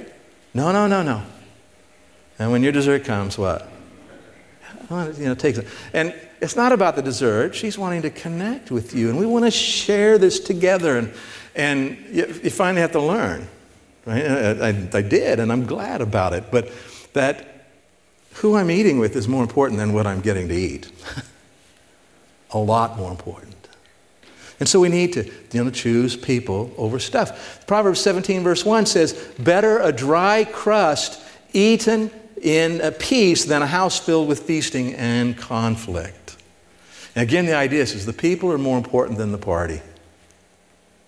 No, 0.52 0.72
no, 0.72 0.86
no, 0.86 1.02
no. 1.02 1.22
And 2.38 2.50
when 2.50 2.62
your 2.62 2.72
dessert 2.72 3.04
comes, 3.04 3.38
what? 3.38 3.68
You 4.90 5.26
know, 5.26 5.34
take 5.34 5.56
it. 5.56 5.66
And 5.92 6.14
it's 6.44 6.56
not 6.56 6.72
about 6.72 6.94
the 6.94 7.02
dessert. 7.02 7.54
She's 7.54 7.78
wanting 7.78 8.02
to 8.02 8.10
connect 8.10 8.70
with 8.70 8.94
you, 8.94 9.08
and 9.08 9.18
we 9.18 9.26
want 9.26 9.46
to 9.46 9.50
share 9.50 10.18
this 10.18 10.38
together. 10.38 10.98
And, 10.98 11.12
and 11.54 11.98
you, 12.10 12.26
you 12.42 12.50
finally 12.50 12.82
have 12.82 12.92
to 12.92 13.00
learn, 13.00 13.48
right? 14.04 14.24
I, 14.24 14.68
I, 14.68 14.88
I 14.92 15.02
did, 15.02 15.40
and 15.40 15.50
I'm 15.50 15.66
glad 15.66 16.00
about 16.00 16.34
it. 16.34 16.44
But 16.50 16.70
that 17.14 17.66
who 18.34 18.56
I'm 18.56 18.70
eating 18.70 18.98
with 18.98 19.16
is 19.16 19.26
more 19.26 19.42
important 19.42 19.78
than 19.78 19.92
what 19.92 20.06
I'm 20.06 20.20
getting 20.20 20.48
to 20.48 20.54
eat. 20.54 20.90
a 22.50 22.58
lot 22.58 22.96
more 22.96 23.10
important. 23.10 23.54
And 24.60 24.68
so 24.68 24.80
we 24.80 24.88
need 24.88 25.12
to 25.14 25.24
you 25.52 25.64
know, 25.64 25.70
choose 25.70 26.16
people 26.16 26.72
over 26.76 26.98
stuff. 26.98 27.66
Proverbs 27.66 28.00
17, 28.00 28.42
verse 28.42 28.64
1 28.64 28.86
says, 28.86 29.12
Better 29.38 29.80
a 29.80 29.92
dry 29.92 30.44
crust 30.44 31.20
eaten 31.52 32.10
in 32.40 32.80
a 32.80 32.92
peace 32.92 33.44
than 33.44 33.62
a 33.62 33.66
house 33.66 33.98
filled 33.98 34.28
with 34.28 34.40
feasting 34.40 34.94
and 34.94 35.36
conflict. 35.36 36.23
And 37.14 37.22
again, 37.22 37.46
the 37.46 37.54
idea 37.54 37.82
is, 37.82 37.92
is 37.92 38.06
the 38.06 38.12
people 38.12 38.50
are 38.52 38.58
more 38.58 38.76
important 38.76 39.18
than 39.18 39.32
the 39.32 39.38
party. 39.38 39.80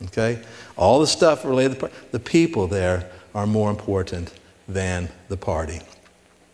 Okay? 0.04 0.40
All 0.76 1.00
the 1.00 1.06
stuff 1.06 1.44
related 1.44 1.80
to 1.80 1.86
the, 1.86 1.92
the 2.12 2.20
people 2.20 2.66
there 2.66 3.10
are 3.34 3.46
more 3.46 3.70
important 3.70 4.32
than 4.68 5.08
the 5.28 5.36
party. 5.36 5.80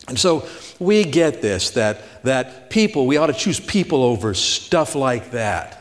And 0.08 0.18
so 0.18 0.46
we 0.78 1.04
get 1.04 1.42
this 1.42 1.70
that, 1.70 2.24
that 2.24 2.70
people, 2.70 3.06
we 3.06 3.16
ought 3.16 3.28
to 3.28 3.32
choose 3.32 3.60
people 3.60 4.02
over 4.02 4.34
stuff 4.34 4.94
like 4.94 5.30
that 5.32 5.78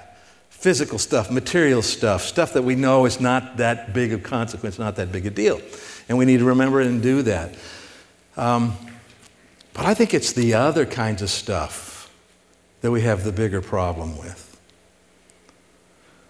physical 0.49 0.99
stuff, 0.99 1.31
material 1.31 1.81
stuff, 1.81 2.21
stuff 2.21 2.53
that 2.53 2.61
we 2.61 2.75
know 2.75 3.05
is 3.05 3.19
not 3.19 3.57
that 3.57 3.95
big 3.95 4.13
of 4.13 4.21
consequence, 4.21 4.77
not 4.77 4.95
that 4.95 5.11
big 5.11 5.25
a 5.25 5.29
deal. 5.31 5.59
And 6.07 6.19
we 6.19 6.25
need 6.25 6.37
to 6.37 6.45
remember 6.45 6.79
and 6.81 7.01
do 7.01 7.23
that. 7.23 7.55
Um, 8.37 8.77
but 9.73 9.87
I 9.87 9.95
think 9.95 10.13
it's 10.13 10.33
the 10.33 10.53
other 10.53 10.85
kinds 10.85 11.23
of 11.23 11.31
stuff 11.31 11.90
that 12.81 12.91
we 12.91 13.01
have 13.01 13.23
the 13.23 13.31
bigger 13.31 13.61
problem 13.61 14.17
with. 14.17 14.59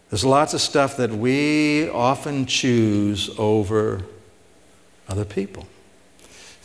There's 0.09 0.25
lots 0.25 0.53
of 0.53 0.59
stuff 0.59 0.97
that 0.97 1.11
we 1.11 1.89
often 1.89 2.45
choose 2.45 3.29
over 3.39 4.03
other 5.07 5.23
people. 5.23 5.65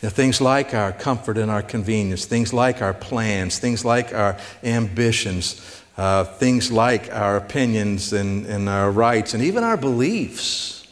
You 0.01 0.07
know, 0.07 0.09
things 0.09 0.41
like 0.41 0.73
our 0.73 0.91
comfort 0.91 1.37
and 1.37 1.49
our 1.49 1.61
convenience, 1.61 2.25
things 2.25 2.53
like 2.53 2.81
our 2.81 2.93
plans, 2.93 3.57
things 3.57 3.85
like 3.85 4.13
our 4.13 4.37
ambitions, 4.63 5.81
uh, 5.97 6.25
things 6.25 6.71
like 6.71 7.11
our 7.13 7.37
opinions 7.37 8.13
and, 8.13 8.45
and 8.45 8.67
our 8.67 8.91
rights, 8.91 9.33
and 9.33 9.41
even 9.41 9.63
our 9.63 9.77
beliefs. 9.77 10.85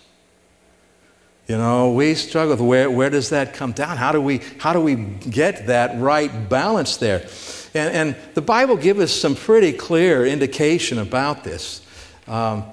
You 1.47 1.57
know, 1.57 1.91
we 1.91 2.15
struggle 2.15 2.51
with 2.51 2.61
where, 2.61 2.89
where 2.89 3.09
does 3.09 3.29
that 3.29 3.53
come 3.53 3.73
down? 3.73 3.97
How 3.97 4.11
do 4.11 4.19
we, 4.19 4.41
how 4.59 4.73
do 4.73 4.79
we 4.79 4.95
get 4.95 5.67
that 5.67 5.99
right 5.99 6.49
balance 6.49 6.97
there? 6.97 7.27
And, 7.75 7.94
and 7.94 8.15
the 8.34 8.41
Bible 8.41 8.77
gives 8.77 9.00
us 9.01 9.12
some 9.12 9.36
pretty 9.36 9.74
clear 9.74 10.25
indication 10.25 10.98
about 10.98 11.44
this. 11.44 11.86
Um, 12.27 12.63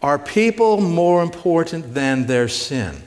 are 0.00 0.18
people 0.18 0.80
more 0.80 1.22
important 1.22 1.92
than 1.92 2.26
their 2.26 2.48
sin? 2.48 3.02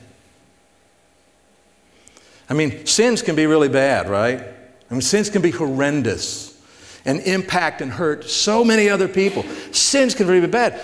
I 2.48 2.54
mean, 2.54 2.86
sins 2.86 3.22
can 3.22 3.34
be 3.34 3.46
really 3.46 3.68
bad, 3.68 4.08
right? 4.08 4.40
I 4.40 4.94
mean, 4.94 5.00
sins 5.00 5.30
can 5.30 5.42
be 5.42 5.50
horrendous 5.50 6.60
and 7.04 7.20
impact 7.20 7.80
and 7.80 7.90
hurt 7.90 8.24
so 8.24 8.64
many 8.64 8.88
other 8.88 9.08
people. 9.08 9.42
Sins 9.72 10.14
can 10.14 10.26
really 10.26 10.42
be 10.42 10.46
bad. 10.46 10.80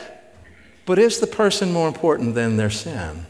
But 0.87 0.99
is 0.99 1.21
the 1.21 1.27
person 1.27 1.73
more 1.73 1.87
important 1.87 2.35
than 2.35 2.57
their 2.57 2.71
sin? 2.71 3.27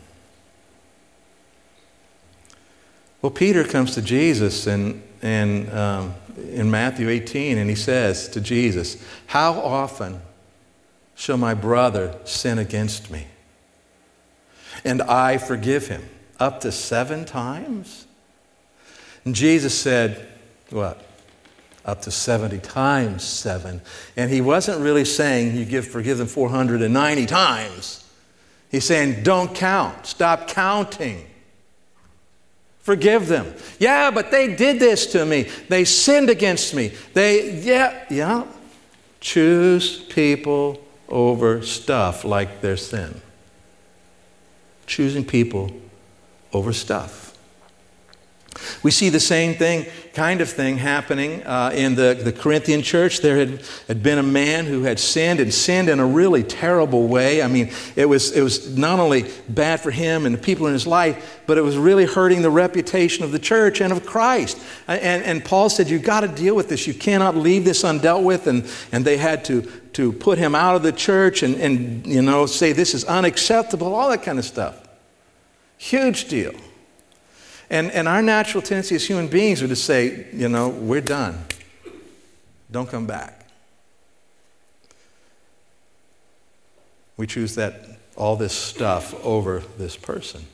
Well, 3.21 3.31
Peter 3.31 3.65
comes 3.65 3.95
to 3.95 4.03
Jesus 4.03 4.67
and, 4.67 5.03
and, 5.21 5.71
um, 5.73 6.15
in 6.37 6.71
Matthew 6.71 7.09
18 7.09 7.59
and 7.59 7.69
he 7.69 7.77
says 7.77 8.29
to 8.29 8.41
Jesus, 8.41 9.03
How 9.27 9.53
often 9.53 10.21
shall 11.15 11.37
my 11.37 11.55
brother 11.55 12.19
sin 12.25 12.59
against 12.59 13.11
me? 13.11 13.27
And 14.85 15.03
I 15.03 15.39
forgive 15.39 15.89
him? 15.89 16.09
Up 16.41 16.61
to 16.61 16.73
seven 16.73 17.25
times? 17.25 18.07
And 19.25 19.35
Jesus 19.35 19.79
said, 19.79 20.29
What? 20.71 21.05
Up 21.85 22.03
to 22.03 22.11
70 22.11 22.59
times 22.59 23.25
seven. 23.25 23.81
And 24.17 24.31
he 24.31 24.41
wasn't 24.41 24.81
really 24.81 25.05
saying 25.05 25.57
you 25.57 25.65
give, 25.65 25.87
forgive 25.87 26.19
them 26.19 26.29
490 26.29 27.27
times. 27.27 28.09
He's 28.71 28.85
saying, 28.85 29.23
Don't 29.23 29.55
count. 29.55 30.07
Stop 30.07 30.49
counting. 30.49 31.27
Forgive 32.83 33.29
them. 33.29 33.55
Yeah, 33.79 34.11
but 34.11 34.31
they 34.31 34.55
did 34.55 34.81
this 34.81 35.07
to 35.13 35.25
me. 35.25 35.49
They 35.69 35.85
sinned 35.85 36.29
against 36.29 36.75
me. 36.75 36.93
They, 37.15 37.61
yeah, 37.61 38.05
yeah. 38.11 38.45
Choose 39.21 40.01
people 40.01 40.83
over 41.09 41.63
stuff 41.63 42.25
like 42.25 42.61
their 42.61 42.77
sin. 42.77 43.21
Choosing 44.87 45.25
people 45.25 45.71
over 46.53 46.73
stuff. 46.73 47.32
We 48.83 48.91
see 48.91 49.09
the 49.09 49.21
same 49.21 49.55
thing, 49.55 49.87
kind 50.13 50.41
of 50.41 50.49
thing, 50.49 50.77
happening 50.77 51.43
uh, 51.45 51.71
in 51.75 51.95
the, 51.95 52.19
the 52.23 52.33
Corinthian 52.33 52.83
church. 52.83 53.21
There 53.21 53.39
had, 53.39 53.63
had 53.89 54.03
been 54.03 54.19
a 54.19 54.23
man 54.23 54.67
who 54.67 54.83
had 54.83 54.99
sinned 54.99 55.41
and 55.41 55.53
sinned 55.53 55.89
in 55.89 56.01
a 56.01 56.07
really 56.07 56.43
terrible 56.43 57.07
way. 57.07 57.43
I 57.43 57.49
mean, 57.49 57.71
it 57.97 58.07
was, 58.07 58.33
it 58.33 58.43
was 58.43 58.77
not 58.77 58.99
only 58.99 59.31
bad 59.49 59.81
for 59.81 59.91
him 59.91 60.27
and 60.27 60.35
the 60.35 60.39
people 60.39 60.67
in 60.67 60.73
his 60.73 60.87
life, 60.87 61.41
but 61.47 61.59
it 61.59 61.63
was 61.63 61.77
really 61.77 62.05
hurting 62.05 62.43
the 62.43 62.51
reputation 62.51 63.25
of 63.25 63.33
the 63.33 63.39
church 63.39 63.81
and 63.81 63.93
of 63.93 64.05
Christ. 64.05 64.59
And, 64.87 65.25
and 65.25 65.45
Paul 65.45 65.69
said, 65.69 65.89
You've 65.89 66.05
got 66.05 66.21
to 66.21 66.29
deal 66.29 66.55
with 66.55 66.69
this. 66.69 66.87
You 66.87 66.95
cannot 66.95 67.37
leave 67.37 67.65
this 67.65 67.83
undealt 67.83 68.25
with. 68.25 68.47
And, 68.47 68.69
and 68.91 69.05
they 69.05 69.17
had 69.17 69.45
to, 69.47 69.63
to 69.95 70.13
put 70.13 70.39
him 70.39 70.55
out 70.55 70.77
of 70.77 70.83
the 70.83 70.93
church 70.93 71.43
and, 71.43 71.55
and 71.57 72.07
you 72.07 72.23
know, 72.23 72.47
say 72.47 72.73
this 72.73 72.95
is 72.95 73.05
unacceptable, 73.05 73.95
all 73.95 74.11
that 74.11 74.23
kind 74.23 74.39
of 74.39 74.45
stuff. 74.45 74.79
Huge 75.79 76.29
deal. 76.29 76.55
And, 77.73 77.91
and 77.91 78.07
our 78.07 78.21
natural 78.21 78.63
tendency 78.63 78.95
as 78.97 79.07
human 79.07 79.29
beings 79.29 79.63
are 79.63 79.69
to 79.69 79.75
say, 79.75 80.27
you 80.35 80.51
know, 80.51 80.69
we're 80.69 81.01
done. 81.01 81.43
Don't 82.71 82.89
come 82.89 83.07
back. 83.07 83.47
We 87.17 87.27
choose 87.27 87.55
that 87.55 87.99
all 88.15 88.37
this 88.37 88.53
stuff 88.53 89.15
over 89.25 89.61
this 89.79 89.97
person. 89.97 90.45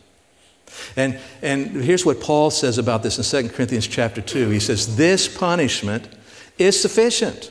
And, 0.95 1.19
and 1.43 1.83
here's 1.83 2.07
what 2.07 2.21
Paul 2.21 2.53
says 2.53 2.79
about 2.79 3.03
this 3.03 3.19
in 3.19 3.49
2 3.49 3.53
Corinthians 3.53 3.89
chapter 3.89 4.21
2. 4.21 4.51
He 4.51 4.61
says, 4.61 4.97
This 4.97 5.27
punishment 5.27 6.09
is 6.57 6.81
sufficient. 6.81 7.51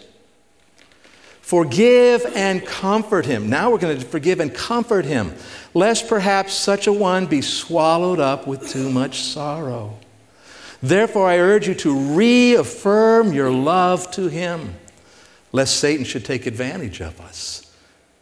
Forgive 1.48 2.26
and 2.36 2.66
comfort 2.66 3.26
him. 3.26 3.50
Now 3.50 3.72
we're 3.72 3.78
going 3.78 3.98
to 3.98 4.06
forgive 4.06 4.42
and 4.42 4.54
comfort 4.54 5.06
him 5.06 5.34
lest 5.74 6.10
perhaps 6.10 6.54
such 6.54 6.88
a 6.88 6.92
one 6.92 7.26
be 7.26 7.42
swallowed 7.42 8.20
up 8.20 8.48
with 8.48 8.68
too 8.68 8.90
much 8.90 9.22
sorrow. 9.22 9.98
Therefore, 10.84 11.30
I 11.30 11.38
urge 11.38 11.66
you 11.66 11.74
to 11.76 11.98
reaffirm 11.98 13.32
your 13.32 13.50
love 13.50 14.12
to 14.12 14.28
him, 14.28 14.76
lest 15.54 15.78
Satan 15.78 16.04
should 16.04 16.26
take 16.26 16.48
advantage 16.48 17.00
of 17.00 17.22
us, 17.22 17.74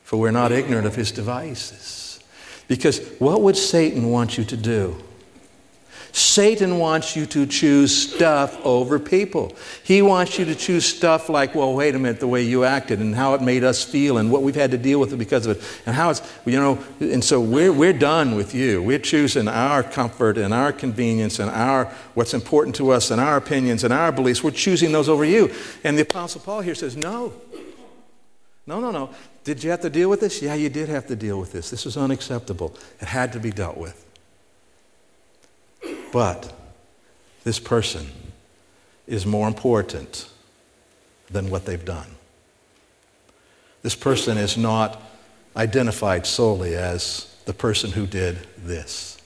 for 0.03 0.17
we're 0.17 0.29
not 0.29 0.51
ignorant 0.51 0.85
of 0.85 0.93
his 0.93 1.11
devices. 1.11 2.19
Because 2.67 2.99
what 3.17 3.41
would 3.41 3.57
Satan 3.57 4.11
want 4.11 4.37
you 4.37 4.43
to 4.43 4.55
do? 4.55 5.03
Satan 6.15 6.79
wants 6.79 7.17
you 7.17 7.25
to 7.25 7.45
choose 7.45 8.13
stuff 8.13 8.57
over 8.65 8.99
people. 8.99 9.53
He 9.83 10.01
wants 10.01 10.39
you 10.39 10.45
to 10.45 10.55
choose 10.55 10.85
stuff 10.85 11.27
like, 11.27 11.53
well, 11.53 11.73
wait 11.73 11.93
a 11.93 11.99
minute, 11.99 12.21
the 12.21 12.27
way 12.27 12.41
you 12.41 12.63
acted 12.63 12.99
and 12.99 13.13
how 13.13 13.33
it 13.33 13.41
made 13.41 13.65
us 13.65 13.83
feel 13.83 14.17
and 14.17 14.31
what 14.31 14.41
we've 14.41 14.55
had 14.55 14.71
to 14.71 14.77
deal 14.77 15.01
with 15.01 15.17
because 15.17 15.45
of 15.45 15.57
it 15.57 15.81
and 15.85 15.93
how 15.93 16.11
it's, 16.11 16.21
you 16.45 16.57
know, 16.57 16.81
and 17.01 17.21
so 17.21 17.41
we're, 17.41 17.73
we're 17.73 17.91
done 17.91 18.35
with 18.35 18.55
you. 18.55 18.81
We're 18.81 18.99
choosing 18.99 19.49
our 19.49 19.83
comfort 19.83 20.37
and 20.37 20.53
our 20.53 20.71
convenience 20.71 21.39
and 21.39 21.49
our, 21.49 21.91
what's 22.13 22.33
important 22.33 22.77
to 22.77 22.91
us 22.91 23.11
and 23.11 23.19
our 23.19 23.35
opinions 23.35 23.83
and 23.83 23.91
our 23.91 24.13
beliefs. 24.13 24.41
We're 24.41 24.51
choosing 24.51 24.93
those 24.93 25.09
over 25.09 25.25
you. 25.25 25.53
And 25.83 25.97
the 25.97 26.03
Apostle 26.03 26.39
Paul 26.39 26.61
here 26.61 26.75
says, 26.75 26.95
no. 26.95 27.33
No, 28.65 28.79
no, 28.79 28.91
no. 28.91 29.09
Did 29.43 29.65
you 29.65 29.69
have 29.71 29.81
to 29.81 29.89
deal 29.89 30.09
with 30.09 30.21
this? 30.21 30.41
Yeah, 30.41 30.53
you 30.53 30.69
did 30.69 30.87
have 30.87 31.07
to 31.07 31.15
deal 31.17 31.41
with 31.41 31.51
this. 31.51 31.69
This 31.69 31.83
was 31.83 31.97
unacceptable. 31.97 32.73
It 33.01 33.09
had 33.09 33.33
to 33.33 33.39
be 33.41 33.51
dealt 33.51 33.75
with. 33.75 34.04
But 36.11 36.51
this 37.43 37.59
person 37.59 38.07
is 39.07 39.25
more 39.25 39.47
important 39.47 40.29
than 41.29 41.49
what 41.49 41.65
they've 41.65 41.85
done. 41.85 42.07
This 43.81 43.95
person 43.95 44.37
is 44.37 44.57
not 44.57 45.01
identified 45.55 46.25
solely 46.25 46.75
as 46.75 47.35
the 47.45 47.53
person 47.53 47.91
who 47.91 48.07
did 48.07 48.37
this. 48.57 49.21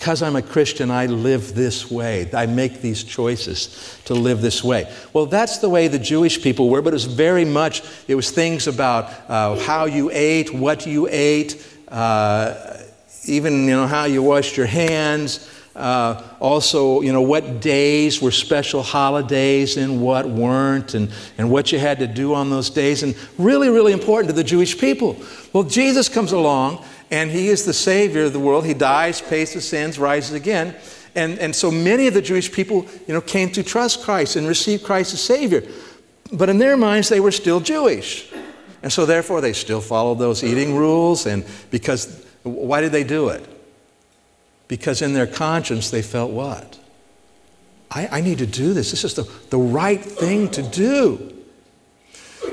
because 0.01 0.23
I'm 0.23 0.35
a 0.35 0.41
Christian, 0.41 0.89
I 0.89 1.05
live 1.05 1.53
this 1.53 1.91
way. 1.91 2.27
I 2.33 2.47
make 2.47 2.81
these 2.81 3.03
choices 3.03 3.99
to 4.05 4.15
live 4.15 4.41
this 4.41 4.63
way. 4.63 4.91
Well, 5.13 5.27
that's 5.27 5.59
the 5.59 5.69
way 5.69 5.87
the 5.87 5.99
Jewish 5.99 6.41
people 6.41 6.69
were, 6.69 6.81
but 6.81 6.89
it 6.89 6.95
was 6.95 7.05
very 7.05 7.45
much, 7.45 7.83
it 8.07 8.15
was 8.15 8.31
things 8.31 8.65
about 8.65 9.11
uh, 9.29 9.59
how 9.59 9.85
you 9.85 10.09
ate, 10.11 10.51
what 10.53 10.87
you 10.87 11.07
ate, 11.09 11.63
uh, 11.87 12.77
even, 13.25 13.65
you 13.65 13.75
know, 13.75 13.85
how 13.85 14.05
you 14.05 14.23
washed 14.23 14.57
your 14.57 14.65
hands. 14.65 15.47
Uh, 15.75 16.21
also, 16.39 16.99
you 17.01 17.13
know, 17.13 17.21
what 17.21 17.61
days 17.61 18.21
were 18.21 18.31
special 18.31 18.83
holidays 18.83 19.77
and 19.77 20.01
what 20.01 20.27
weren't, 20.27 20.93
and, 20.93 21.09
and 21.37 21.49
what 21.49 21.71
you 21.71 21.79
had 21.79 21.99
to 21.99 22.07
do 22.07 22.33
on 22.33 22.49
those 22.49 22.69
days, 22.69 23.03
and 23.03 23.15
really, 23.37 23.69
really 23.69 23.93
important 23.93 24.27
to 24.27 24.35
the 24.35 24.43
Jewish 24.43 24.77
people. 24.77 25.15
Well, 25.53 25.63
Jesus 25.63 26.09
comes 26.09 26.33
along 26.33 26.83
and 27.09 27.31
he 27.31 27.47
is 27.47 27.65
the 27.65 27.73
Savior 27.73 28.25
of 28.25 28.33
the 28.33 28.39
world. 28.39 28.65
He 28.65 28.73
dies, 28.73 29.21
pays 29.21 29.53
the 29.53 29.61
sins, 29.61 29.97
rises 29.97 30.33
again. 30.33 30.75
And, 31.15 31.39
and 31.39 31.55
so 31.55 31.69
many 31.69 32.07
of 32.07 32.13
the 32.13 32.21
Jewish 32.21 32.51
people, 32.51 32.85
you 33.07 33.13
know, 33.13 33.21
came 33.21 33.49
to 33.51 33.63
trust 33.63 34.01
Christ 34.01 34.35
and 34.37 34.47
receive 34.47 34.83
Christ 34.83 35.13
as 35.13 35.21
Savior. 35.21 35.63
But 36.31 36.47
in 36.47 36.57
their 36.57 36.77
minds, 36.77 37.09
they 37.09 37.19
were 37.19 37.31
still 37.31 37.59
Jewish. 37.59 38.31
And 38.81 38.91
so 38.91 39.05
therefore, 39.05 39.41
they 39.41 39.53
still 39.53 39.81
followed 39.81 40.19
those 40.19 40.43
eating 40.43 40.75
rules. 40.75 41.25
And 41.25 41.45
because, 41.69 42.25
why 42.43 42.79
did 42.79 42.93
they 42.93 43.03
do 43.03 43.29
it? 43.29 43.45
Because 44.71 45.01
in 45.01 45.11
their 45.11 45.27
conscience, 45.27 45.89
they 45.89 46.01
felt 46.01 46.31
what? 46.31 46.79
I, 47.91 48.07
I 48.09 48.21
need 48.21 48.37
to 48.37 48.45
do 48.45 48.73
this. 48.73 48.91
This 48.91 49.03
is 49.03 49.15
the, 49.15 49.29
the 49.49 49.57
right 49.57 50.01
thing 50.01 50.49
to 50.51 50.61
do. 50.61 51.43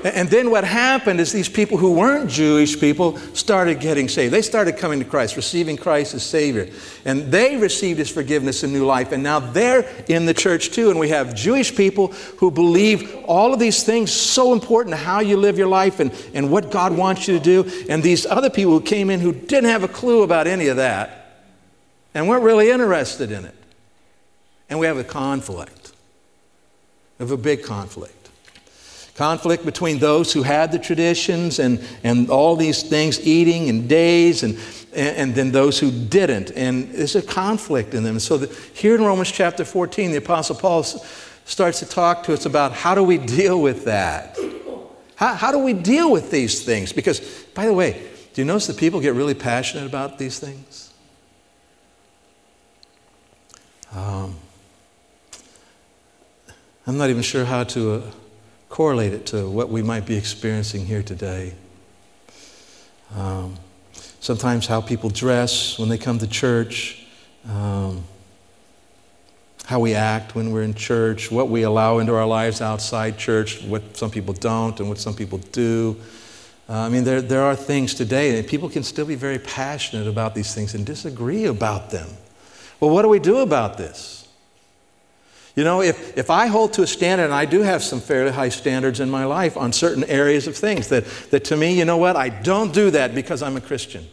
And 0.03 0.29
then 0.29 0.51
what 0.51 0.65
happened 0.65 1.21
is 1.21 1.33
these 1.33 1.49
people 1.49 1.79
who 1.79 1.93
weren't 1.93 2.29
Jewish 2.29 2.81
people 2.81 3.19
started 3.35 3.79
getting 3.79 4.09
saved. 4.09 4.35
They 4.35 4.43
started 4.43 4.79
coming 4.79 4.99
to 4.99 5.05
Christ, 5.05 5.37
receiving 5.37 5.77
Christ 5.77 6.13
as 6.13 6.25
Savior. 6.25 6.69
And 7.05 7.31
they 7.31 7.57
received 7.57 8.01
His 8.01 8.11
forgiveness 8.11 8.65
and 8.65 8.73
new 8.73 8.85
life. 8.85 9.13
And 9.13 9.23
now 9.23 9.39
they're 9.39 9.89
in 10.09 10.27
the 10.27 10.35
church 10.35 10.71
too. 10.71 10.91
And 10.91 10.99
we 10.99 11.11
have 11.11 11.37
Jewish 11.37 11.77
people 11.77 12.09
who 12.39 12.51
believe 12.51 13.15
all 13.27 13.55
of 13.55 13.61
these 13.61 13.85
things 13.85 14.11
so 14.11 14.53
important 14.53 14.93
to 14.97 15.01
how 15.01 15.21
you 15.21 15.37
live 15.37 15.57
your 15.57 15.69
life 15.69 16.01
and, 16.01 16.13
and 16.35 16.51
what 16.51 16.73
God 16.73 16.97
wants 16.97 17.29
you 17.29 17.39
to 17.39 17.45
do. 17.45 17.87
And 17.89 18.03
these 18.03 18.27
other 18.27 18.51
people 18.51 18.73
who 18.73 18.81
came 18.81 19.09
in 19.09 19.21
who 19.21 19.31
didn't 19.31 19.71
have 19.71 19.85
a 19.85 19.89
clue 19.89 20.25
about 20.25 20.49
any 20.49 20.67
of 20.67 20.79
that 20.79 21.18
and 22.15 22.29
weren't 22.29 22.43
really 22.43 22.71
interested 22.71 23.31
in 23.31 23.45
it. 23.45 23.55
And 24.71 24.79
we 24.79 24.87
have 24.87 24.99
a 24.99 25.05
conflict. 25.05 25.93
We 27.19 27.25
have 27.25 27.33
a 27.33 27.37
big 27.37 27.63
conflict. 27.63 28.15
Conflict 29.15 29.65
between 29.65 29.99
those 29.99 30.33
who 30.33 30.43
had 30.43 30.71
the 30.71 30.79
traditions 30.79 31.59
and, 31.59 31.83
and 32.05 32.31
all 32.31 32.55
these 32.55 32.83
things, 32.83 33.27
eating 33.27 33.69
and 33.69 33.89
days, 33.89 34.45
and, 34.45 34.57
and, 34.95 35.17
and 35.17 35.35
then 35.35 35.51
those 35.51 35.79
who 35.79 35.91
didn't. 35.91 36.53
And 36.53 36.89
there's 36.93 37.17
a 37.17 37.23
conflict 37.23 37.95
in 37.95 38.05
them. 38.05 38.21
So 38.21 38.37
the, 38.37 38.55
here 38.75 38.95
in 38.95 39.03
Romans 39.03 39.33
chapter 39.33 39.65
14, 39.65 40.13
the 40.13 40.19
Apostle 40.19 40.55
Paul 40.55 40.85
starts 41.45 41.81
to 41.81 41.87
talk 41.87 42.23
to 42.25 42.33
us 42.33 42.47
about 42.47 42.73
how 42.73 42.95
do 42.95 43.03
we 43.03 43.19
deal 43.19 43.61
with 43.61 43.87
that? 43.87 44.39
How, 45.17 45.35
how 45.35 45.51
do 45.51 45.59
we 45.59 45.73
deal 45.73 46.13
with 46.13 46.31
these 46.31 46.65
things? 46.65 46.93
Because, 46.93 47.19
by 47.55 47.67
the 47.67 47.73
way, 47.73 48.01
do 48.35 48.43
you 48.43 48.45
notice 48.45 48.69
that 48.69 48.77
people 48.77 49.01
get 49.01 49.15
really 49.15 49.35
passionate 49.35 49.85
about 49.85 50.17
these 50.19 50.39
things? 50.39 50.78
Um, 53.95 54.35
I'm 56.87 56.97
not 56.97 57.11
even 57.11 57.23
sure 57.23 57.45
how 57.45 57.65
to. 57.65 57.93
Uh, 57.93 58.03
correlate 58.69 59.13
it 59.13 59.27
to 59.27 59.49
what 59.49 59.71
we 59.71 59.83
might 59.83 60.07
be 60.07 60.17
experiencing 60.17 60.87
here 60.87 61.03
today. 61.03 61.55
Um, 63.15 63.57
sometimes 64.21 64.67
how 64.67 64.81
people 64.81 65.11
dress 65.11 65.79
when 65.79 65.89
they 65.89 65.99
come 65.99 66.19
to 66.19 66.27
church, 66.27 67.07
um, 67.49 68.05
how 69.65 69.81
we 69.81 69.95
act 69.95 70.35
when 70.35 70.53
we're 70.53 70.63
in 70.63 70.75
church, 70.75 71.31
what 71.31 71.49
we 71.49 71.63
allow 71.63 71.99
into 71.99 72.15
our 72.15 72.27
lives 72.27 72.61
outside 72.61 73.19
church, 73.19 73.63
what 73.63 73.97
some 73.97 74.11
people 74.11 74.35
don't, 74.35 74.79
and 74.81 74.89
what 74.89 74.99
some 74.99 75.15
people 75.15 75.39
do. 75.53 75.97
Uh, 76.69 76.81
I 76.81 76.89
mean, 76.91 77.05
there, 77.05 77.23
there 77.23 77.43
are 77.43 77.57
things 77.57 77.95
today, 77.95 78.39
and 78.39 78.47
people 78.47 78.69
can 78.69 78.83
still 78.83 79.07
be 79.07 79.15
very 79.15 79.39
passionate 79.39 80.07
about 80.07 80.35
these 80.35 80.55
things 80.55 80.75
and 80.75 80.85
disagree 80.85 81.47
about 81.47 81.91
them. 81.91 82.09
Well, 82.81 82.91
what 82.91 83.03
do 83.03 83.09
we 83.09 83.19
do 83.19 83.39
about 83.39 83.77
this? 83.77 84.29
You 85.59 85.65
know, 85.65 85.83
if, 85.83 86.17
if 86.17 86.31
I 86.31 86.47
hold 86.47 86.75
to 86.75 86.83
a 86.83 86.87
standard, 86.87 87.25
and 87.25 87.35
I 87.35 87.45
do 87.45 87.63
have 87.63 87.83
some 87.83 88.01
fairly 88.01 88.31
high 88.31 88.51
standards 88.51 89.01
in 89.01 89.11
my 89.11 89.25
life 89.25 89.57
on 89.57 89.73
certain 89.73 90.05
areas 90.05 90.47
of 90.47 90.57
things, 90.57 90.87
that, 90.91 91.05
that 91.31 91.47
to 91.47 91.57
me, 91.57 91.77
you 91.77 91.85
know 91.85 91.97
what, 91.97 92.15
I 92.15 92.29
don't 92.29 92.73
do 92.73 92.93
that 92.93 93.13
because 93.13 93.43
I'm 93.43 93.57
a 93.57 93.61
Christian. 93.61 94.07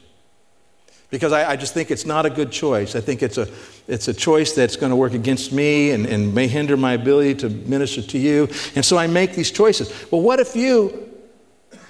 Because 1.11 1.31
I, 1.31 1.51
I 1.51 1.55
just 1.55 1.75
think 1.75 1.91
it's 1.91 2.05
not 2.05 2.25
a 2.25 2.31
good 2.31 2.51
choice. 2.51 2.95
I 2.95 2.99
think 2.99 3.21
it's 3.21 3.37
a, 3.37 3.47
it's 3.87 4.07
a 4.07 4.13
choice 4.13 4.53
that's 4.53 4.75
going 4.75 4.89
to 4.89 4.95
work 4.95 5.13
against 5.13 5.51
me 5.53 5.91
and, 5.91 6.07
and 6.07 6.33
may 6.33 6.47
hinder 6.47 6.75
my 6.75 6.93
ability 6.93 7.35
to 7.35 7.49
minister 7.49 8.01
to 8.01 8.17
you. 8.17 8.49
And 8.75 8.83
so 8.83 8.97
I 8.97 9.05
make 9.05 9.33
these 9.33 9.51
choices. 9.51 10.11
Well, 10.11 10.21
what 10.21 10.39
if 10.39 10.55
you 10.55 11.11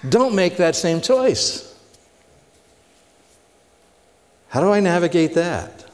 don't 0.09 0.35
make 0.35 0.57
that 0.57 0.75
same 0.75 0.99
choice? 0.99 1.73
How 4.49 4.59
do 4.59 4.69
I 4.69 4.81
navigate 4.81 5.35
that? 5.35 5.84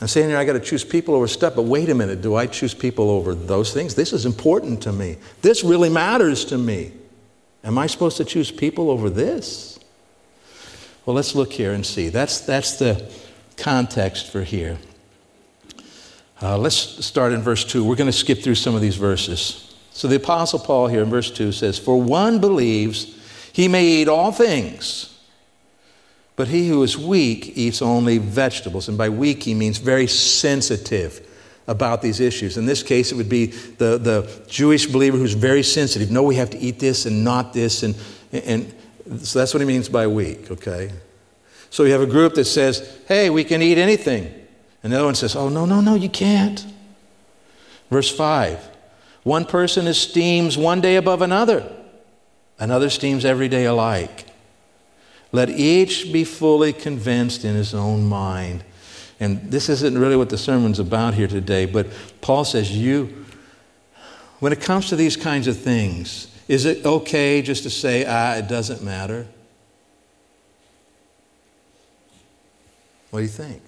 I'm 0.00 0.08
saying 0.08 0.28
here 0.28 0.38
I 0.38 0.44
got 0.44 0.54
to 0.54 0.60
choose 0.60 0.82
people 0.82 1.14
over 1.14 1.28
stuff, 1.28 1.54
but 1.54 1.62
wait 1.62 1.90
a 1.90 1.94
minute, 1.94 2.22
do 2.22 2.34
I 2.34 2.46
choose 2.46 2.72
people 2.72 3.10
over 3.10 3.34
those 3.34 3.74
things? 3.74 3.94
This 3.94 4.12
is 4.12 4.24
important 4.24 4.82
to 4.82 4.92
me. 4.92 5.18
This 5.42 5.62
really 5.62 5.90
matters 5.90 6.44
to 6.46 6.58
me. 6.58 6.92
Am 7.62 7.76
I 7.76 7.86
supposed 7.86 8.16
to 8.16 8.24
choose 8.24 8.50
people 8.50 8.90
over 8.90 9.10
this? 9.10 9.78
Well, 11.04 11.14
let's 11.14 11.34
look 11.34 11.52
here 11.52 11.72
and 11.72 11.84
see. 11.84 12.08
That's, 12.08 12.40
that's 12.40 12.78
the 12.78 13.10
context 13.58 14.30
for 14.30 14.42
here. 14.42 14.78
Uh, 16.42 16.56
let's 16.56 16.76
start 17.04 17.32
in 17.32 17.42
verse 17.42 17.64
2. 17.64 17.84
We're 17.84 17.96
going 17.96 18.06
to 18.06 18.12
skip 18.12 18.42
through 18.42 18.54
some 18.54 18.74
of 18.74 18.80
these 18.80 18.96
verses. 18.96 19.74
So 19.90 20.08
the 20.08 20.16
Apostle 20.16 20.58
Paul 20.58 20.86
here 20.86 21.02
in 21.02 21.10
verse 21.10 21.30
2 21.30 21.52
says, 21.52 21.78
For 21.78 22.00
one 22.00 22.40
believes 22.40 23.18
he 23.52 23.68
may 23.68 23.84
eat 23.84 24.08
all 24.08 24.32
things, 24.32 25.09
but 26.40 26.48
he 26.48 26.68
who 26.68 26.82
is 26.82 26.96
weak 26.96 27.52
eats 27.54 27.82
only 27.82 28.16
vegetables. 28.16 28.88
And 28.88 28.96
by 28.96 29.10
weak, 29.10 29.42
he 29.42 29.52
means 29.52 29.76
very 29.76 30.06
sensitive 30.06 31.20
about 31.68 32.00
these 32.00 32.18
issues. 32.18 32.56
In 32.56 32.64
this 32.64 32.82
case, 32.82 33.12
it 33.12 33.16
would 33.16 33.28
be 33.28 33.48
the, 33.76 33.98
the 33.98 34.42
Jewish 34.48 34.86
believer 34.86 35.18
who's 35.18 35.34
very 35.34 35.62
sensitive. 35.62 36.10
No, 36.10 36.22
we 36.22 36.36
have 36.36 36.48
to 36.48 36.58
eat 36.58 36.78
this 36.78 37.04
and 37.04 37.22
not 37.22 37.52
this. 37.52 37.82
And, 37.82 37.94
and 38.32 38.74
so 39.20 39.38
that's 39.38 39.52
what 39.52 39.60
he 39.60 39.66
means 39.66 39.90
by 39.90 40.06
weak, 40.06 40.50
okay? 40.50 40.90
So 41.68 41.84
you 41.84 41.92
have 41.92 42.00
a 42.00 42.06
group 42.06 42.32
that 42.36 42.46
says, 42.46 43.00
hey, 43.06 43.28
we 43.28 43.44
can 43.44 43.60
eat 43.60 43.76
anything. 43.76 44.32
And 44.82 44.94
the 44.94 44.96
other 44.96 45.04
one 45.04 45.16
says, 45.16 45.36
oh, 45.36 45.50
no, 45.50 45.66
no, 45.66 45.82
no, 45.82 45.94
you 45.94 46.08
can't. 46.08 46.64
Verse 47.90 48.10
5 48.10 48.66
One 49.24 49.44
person 49.44 49.86
esteems 49.86 50.56
one 50.56 50.80
day 50.80 50.96
above 50.96 51.20
another, 51.20 51.70
another 52.58 52.86
esteems 52.86 53.26
every 53.26 53.50
day 53.50 53.66
alike. 53.66 54.24
Let 55.32 55.50
each 55.50 56.12
be 56.12 56.24
fully 56.24 56.72
convinced 56.72 57.44
in 57.44 57.54
his 57.54 57.74
own 57.74 58.06
mind. 58.06 58.64
And 59.20 59.50
this 59.50 59.68
isn't 59.68 59.96
really 59.96 60.16
what 60.16 60.30
the 60.30 60.38
sermon's 60.38 60.78
about 60.78 61.14
here 61.14 61.28
today, 61.28 61.66
but 61.66 61.86
Paul 62.20 62.44
says, 62.44 62.76
You, 62.76 63.26
when 64.40 64.52
it 64.52 64.60
comes 64.60 64.88
to 64.88 64.96
these 64.96 65.16
kinds 65.16 65.46
of 65.46 65.58
things, 65.58 66.26
is 66.48 66.64
it 66.64 66.84
okay 66.84 67.42
just 67.42 67.62
to 67.62 67.70
say, 67.70 68.04
ah, 68.08 68.34
it 68.34 68.48
doesn't 68.48 68.82
matter? 68.82 69.28
What 73.10 73.20
do 73.20 73.22
you 73.22 73.28
think? 73.28 73.62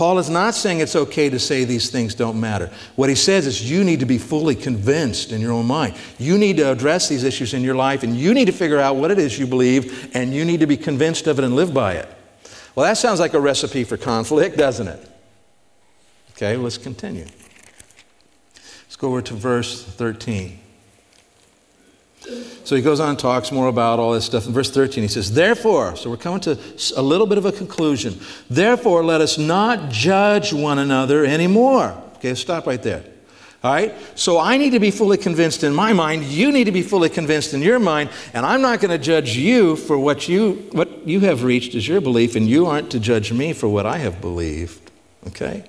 Paul 0.00 0.18
is 0.18 0.30
not 0.30 0.54
saying 0.54 0.80
it's 0.80 0.96
okay 0.96 1.28
to 1.28 1.38
say 1.38 1.64
these 1.64 1.90
things 1.90 2.14
don't 2.14 2.40
matter. 2.40 2.70
What 2.96 3.10
he 3.10 3.14
says 3.14 3.46
is 3.46 3.70
you 3.70 3.84
need 3.84 4.00
to 4.00 4.06
be 4.06 4.16
fully 4.16 4.54
convinced 4.54 5.30
in 5.30 5.42
your 5.42 5.52
own 5.52 5.66
mind. 5.66 5.94
You 6.18 6.38
need 6.38 6.56
to 6.56 6.72
address 6.72 7.06
these 7.06 7.22
issues 7.22 7.52
in 7.52 7.62
your 7.62 7.74
life 7.74 8.02
and 8.02 8.16
you 8.16 8.32
need 8.32 8.46
to 8.46 8.52
figure 8.52 8.78
out 8.78 8.96
what 8.96 9.10
it 9.10 9.18
is 9.18 9.38
you 9.38 9.46
believe 9.46 10.10
and 10.16 10.32
you 10.32 10.46
need 10.46 10.60
to 10.60 10.66
be 10.66 10.78
convinced 10.78 11.26
of 11.26 11.38
it 11.38 11.44
and 11.44 11.54
live 11.54 11.74
by 11.74 11.96
it. 11.96 12.08
Well, 12.74 12.86
that 12.86 12.96
sounds 12.96 13.20
like 13.20 13.34
a 13.34 13.40
recipe 13.40 13.84
for 13.84 13.98
conflict, 13.98 14.56
doesn't 14.56 14.88
it? 14.88 15.06
Okay, 16.30 16.56
let's 16.56 16.78
continue. 16.78 17.26
Let's 18.54 18.96
go 18.96 19.08
over 19.08 19.20
to 19.20 19.34
verse 19.34 19.84
13. 19.84 20.58
So 22.64 22.76
he 22.76 22.82
goes 22.82 23.00
on 23.00 23.10
and 23.10 23.18
talks 23.18 23.50
more 23.50 23.68
about 23.68 23.98
all 23.98 24.12
this 24.12 24.24
stuff. 24.24 24.46
In 24.46 24.52
verse 24.52 24.70
13, 24.70 25.02
he 25.02 25.08
says, 25.08 25.32
Therefore, 25.32 25.96
so 25.96 26.10
we're 26.10 26.16
coming 26.16 26.40
to 26.40 26.58
a 26.96 27.02
little 27.02 27.26
bit 27.26 27.38
of 27.38 27.44
a 27.44 27.52
conclusion. 27.52 28.18
Therefore, 28.48 29.04
let 29.04 29.20
us 29.20 29.38
not 29.38 29.90
judge 29.90 30.52
one 30.52 30.78
another 30.78 31.24
anymore. 31.24 32.00
Okay, 32.16 32.34
stop 32.34 32.66
right 32.66 32.82
there. 32.82 33.04
All 33.62 33.72
right? 33.72 33.94
So 34.14 34.38
I 34.38 34.56
need 34.56 34.70
to 34.70 34.80
be 34.80 34.90
fully 34.90 35.18
convinced 35.18 35.64
in 35.64 35.74
my 35.74 35.92
mind. 35.92 36.24
You 36.24 36.50
need 36.50 36.64
to 36.64 36.72
be 36.72 36.82
fully 36.82 37.08
convinced 37.08 37.52
in 37.52 37.60
your 37.60 37.78
mind. 37.78 38.10
And 38.32 38.46
I'm 38.46 38.62
not 38.62 38.80
going 38.80 38.90
to 38.90 38.98
judge 38.98 39.36
you 39.36 39.76
for 39.76 39.98
what 39.98 40.28
you, 40.28 40.68
what 40.72 41.06
you 41.06 41.20
have 41.20 41.44
reached 41.44 41.74
as 41.74 41.86
your 41.86 42.00
belief, 42.00 42.36
and 42.36 42.48
you 42.48 42.66
aren't 42.66 42.90
to 42.92 43.00
judge 43.00 43.32
me 43.32 43.52
for 43.52 43.68
what 43.68 43.84
I 43.84 43.98
have 43.98 44.20
believed. 44.20 44.90
Okay? 45.26 45.64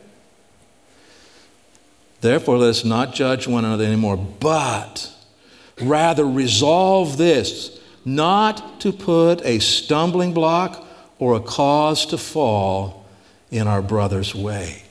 Therefore, 2.21 2.57
let 2.57 2.69
us 2.69 2.85
not 2.85 3.13
judge 3.13 3.47
one 3.47 3.65
another 3.65 3.83
anymore, 3.83 4.15
but 4.15 5.11
Rather, 5.81 6.25
resolve 6.25 7.17
this 7.17 7.79
not 8.05 8.79
to 8.81 8.91
put 8.91 9.43
a 9.45 9.59
stumbling 9.59 10.33
block 10.33 10.87
or 11.19 11.35
a 11.35 11.39
cause 11.39 12.05
to 12.07 12.17
fall 12.17 13.05
in 13.51 13.67
our 13.67 13.81
brother's 13.81 14.33
way. 14.33 14.83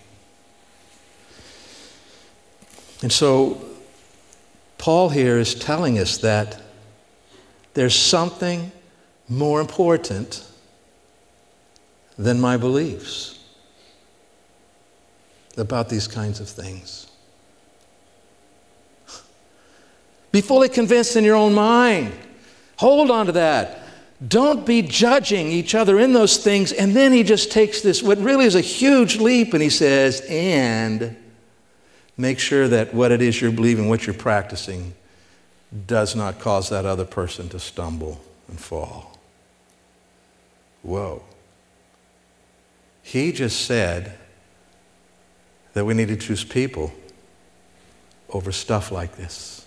And 3.03 3.11
so, 3.11 3.65
Paul 4.79 5.09
here 5.09 5.39
is 5.39 5.55
telling 5.55 5.99
us 5.99 6.19
that 6.19 6.61
there's 7.75 7.95
something 7.95 8.73
more 9.29 9.61
important 9.61 10.45
than 12.19 12.41
my 12.41 12.57
beliefs 12.57 13.39
about 15.57 15.89
these 15.89 16.07
kinds 16.07 16.41
of 16.41 16.49
things. 16.49 17.10
Be 20.33 20.41
fully 20.41 20.69
convinced 20.69 21.17
in 21.17 21.25
your 21.25 21.37
own 21.37 21.55
mind. 21.55 22.13
Hold 22.77 23.11
on 23.11 23.27
to 23.27 23.33
that. 23.33 23.79
Don't 24.27 24.67
be 24.67 24.83
judging 24.83 25.49
each 25.49 25.75
other 25.75 25.99
in 25.99 26.13
those 26.13 26.37
things. 26.37 26.73
And 26.73 26.95
then 26.95 27.13
he 27.13 27.23
just 27.23 27.51
takes 27.51 27.81
this, 27.81 28.03
what 28.03 28.19
really 28.19 28.45
is 28.45 28.55
a 28.55 28.61
huge 28.61 29.17
leap, 29.17 29.55
and 29.55 29.63
he 29.63 29.71
says, 29.71 30.21
and 30.29 31.17
make 32.17 32.39
sure 32.39 32.69
that 32.69 32.93
what 32.93 33.13
it 33.13 33.23
is 33.23 33.41
you're 33.41 33.51
believing, 33.51 33.89
what 33.89 34.07
you're 34.07 34.15
practicing, 34.15 34.95
does 35.87 36.15
not 36.15 36.39
cause 36.39 36.69
that 36.69 36.85
other 36.85 37.05
person 37.05 37.49
to 37.49 37.59
stumble 37.59 38.21
and 38.49 38.61
fall. 38.61 39.19
Whoa. 40.83 41.23
He 43.03 43.33
just 43.33 43.65
said 43.65 44.19
that 45.73 45.85
we 45.85 45.95
need 45.95 46.09
to 46.09 46.17
choose 46.17 46.45
people 46.45 46.93
over 48.29 48.53
stuff 48.53 48.93
like 48.93 49.17
this. 49.17 49.60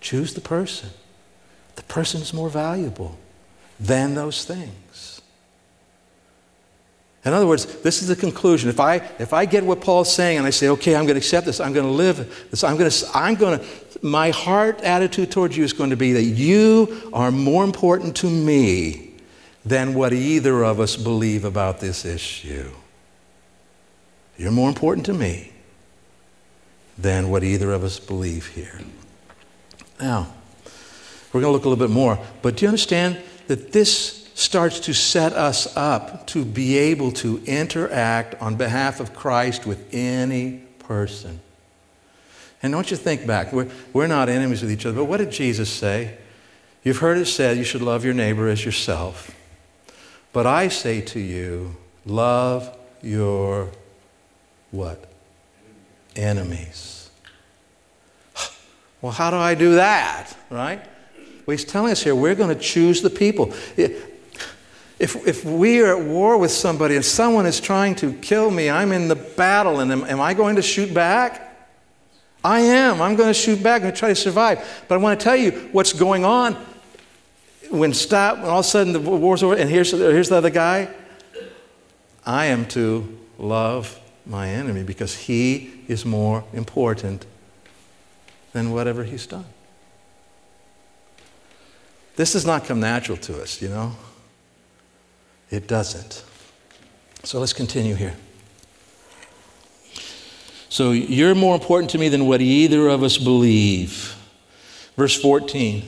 Choose 0.00 0.34
the 0.34 0.40
person. 0.40 0.90
The 1.76 1.82
person 1.82 2.20
is 2.20 2.32
more 2.32 2.48
valuable 2.48 3.18
than 3.78 4.14
those 4.14 4.44
things. 4.44 5.20
In 7.24 7.34
other 7.34 7.46
words, 7.46 7.66
this 7.82 8.00
is 8.00 8.08
the 8.08 8.16
conclusion. 8.16 8.70
If 8.70 8.80
I, 8.80 8.96
if 9.18 9.34
I 9.34 9.44
get 9.44 9.64
what 9.64 9.82
Paul's 9.82 10.12
saying 10.12 10.38
and 10.38 10.46
I 10.46 10.50
say, 10.50 10.68
okay, 10.68 10.96
I'm 10.96 11.04
going 11.04 11.14
to 11.14 11.18
accept 11.18 11.44
this, 11.44 11.60
I'm 11.60 11.74
going 11.74 11.86
to 11.86 11.92
live 11.92 12.48
this, 12.50 12.64
I'm 12.64 12.78
going 12.78 12.90
to, 12.90 13.06
I'm 13.14 13.34
going 13.34 13.58
to, 13.58 13.66
my 14.00 14.30
heart 14.30 14.80
attitude 14.80 15.30
towards 15.30 15.54
you 15.54 15.62
is 15.62 15.74
going 15.74 15.90
to 15.90 15.96
be 15.96 16.12
that 16.14 16.22
you 16.22 17.10
are 17.12 17.30
more 17.30 17.62
important 17.64 18.16
to 18.16 18.30
me 18.30 19.12
than 19.66 19.92
what 19.92 20.14
either 20.14 20.64
of 20.64 20.80
us 20.80 20.96
believe 20.96 21.44
about 21.44 21.80
this 21.80 22.06
issue. 22.06 22.70
You're 24.38 24.50
more 24.50 24.70
important 24.70 25.04
to 25.06 25.12
me 25.12 25.52
than 26.96 27.28
what 27.28 27.44
either 27.44 27.70
of 27.72 27.84
us 27.84 27.98
believe 27.98 28.46
here. 28.48 28.80
Now, 30.00 30.32
we're 31.32 31.40
going 31.40 31.52
to 31.52 31.52
look 31.52 31.64
a 31.64 31.68
little 31.68 31.86
bit 31.86 31.92
more, 31.92 32.18
but 32.42 32.56
do 32.56 32.64
you 32.64 32.68
understand 32.68 33.20
that 33.46 33.72
this 33.72 34.28
starts 34.34 34.80
to 34.80 34.94
set 34.94 35.32
us 35.32 35.76
up 35.76 36.26
to 36.28 36.44
be 36.44 36.78
able 36.78 37.12
to 37.12 37.42
interact 37.44 38.40
on 38.40 38.56
behalf 38.56 39.00
of 39.00 39.14
Christ 39.14 39.66
with 39.66 39.86
any 39.92 40.62
person? 40.78 41.40
And 42.62 42.72
don't 42.72 42.90
you 42.90 42.96
think 42.96 43.26
back, 43.26 43.52
we're, 43.52 43.68
we're 43.92 44.06
not 44.06 44.28
enemies 44.28 44.62
with 44.62 44.70
each 44.70 44.86
other, 44.86 44.96
but 44.96 45.04
what 45.04 45.18
did 45.18 45.30
Jesus 45.30 45.70
say? 45.70 46.16
You've 46.82 46.98
heard 46.98 47.18
it 47.18 47.26
said 47.26 47.58
you 47.58 47.64
should 47.64 47.82
love 47.82 48.04
your 48.04 48.14
neighbor 48.14 48.48
as 48.48 48.64
yourself. 48.64 49.34
But 50.32 50.46
I 50.46 50.68
say 50.68 51.00
to 51.02 51.20
you, 51.20 51.76
love 52.06 52.76
your 53.02 53.70
what? 54.70 55.04
Enemies. 56.16 56.99
Well, 59.02 59.12
how 59.12 59.30
do 59.30 59.36
I 59.36 59.54
do 59.54 59.76
that? 59.76 60.36
Right? 60.50 60.84
Well, 61.46 61.56
he's 61.56 61.64
telling 61.64 61.92
us 61.92 62.02
here 62.02 62.14
we're 62.14 62.34
going 62.34 62.54
to 62.54 62.60
choose 62.60 63.02
the 63.02 63.10
people. 63.10 63.52
If, 63.76 65.26
if 65.26 65.44
we 65.46 65.80
are 65.80 65.96
at 65.96 66.04
war 66.04 66.36
with 66.36 66.50
somebody 66.50 66.94
and 66.94 67.04
someone 67.04 67.46
is 67.46 67.58
trying 67.58 67.94
to 67.96 68.12
kill 68.12 68.50
me, 68.50 68.68
I'm 68.68 68.92
in 68.92 69.08
the 69.08 69.16
battle, 69.16 69.80
and 69.80 69.90
am, 69.90 70.04
am 70.04 70.20
I 70.20 70.34
going 70.34 70.56
to 70.56 70.62
shoot 70.62 70.92
back? 70.92 71.46
I 72.44 72.60
am. 72.60 73.00
I'm 73.00 73.16
going 73.16 73.30
to 73.30 73.34
shoot 73.34 73.62
back 73.62 73.82
and 73.82 73.96
try 73.96 74.10
to 74.10 74.14
survive. 74.14 74.84
But 74.88 74.96
I 74.96 74.98
want 74.98 75.18
to 75.18 75.24
tell 75.24 75.36
you 75.36 75.70
what's 75.72 75.94
going 75.94 76.24
on 76.24 76.54
when 77.70 77.94
stop, 77.94 78.38
when 78.38 78.48
all 78.48 78.60
of 78.60 78.66
a 78.66 78.68
sudden 78.68 78.92
the 78.92 79.00
war's 79.00 79.42
over, 79.42 79.54
and 79.54 79.70
here's, 79.70 79.90
here's 79.90 80.28
the 80.28 80.36
other 80.36 80.50
guy. 80.50 80.88
I 82.26 82.46
am 82.46 82.66
to 82.68 83.18
love 83.38 83.98
my 84.26 84.48
enemy 84.48 84.82
because 84.82 85.16
he 85.16 85.72
is 85.88 86.04
more 86.04 86.44
important 86.52 87.24
than 88.52 88.72
whatever 88.72 89.04
he's 89.04 89.26
done. 89.26 89.46
This 92.16 92.32
does 92.32 92.44
not 92.44 92.64
come 92.64 92.80
natural 92.80 93.16
to 93.18 93.40
us, 93.40 93.62
you 93.62 93.68
know? 93.68 93.94
It 95.50 95.66
doesn't. 95.66 96.24
So 97.24 97.38
let's 97.38 97.52
continue 97.52 97.94
here. 97.94 98.14
So 100.68 100.92
you're 100.92 101.34
more 101.34 101.54
important 101.54 101.90
to 101.90 101.98
me 101.98 102.08
than 102.08 102.26
what 102.26 102.40
either 102.40 102.88
of 102.88 103.02
us 103.02 103.18
believe. 103.18 104.16
Verse 104.96 105.20
14 105.20 105.82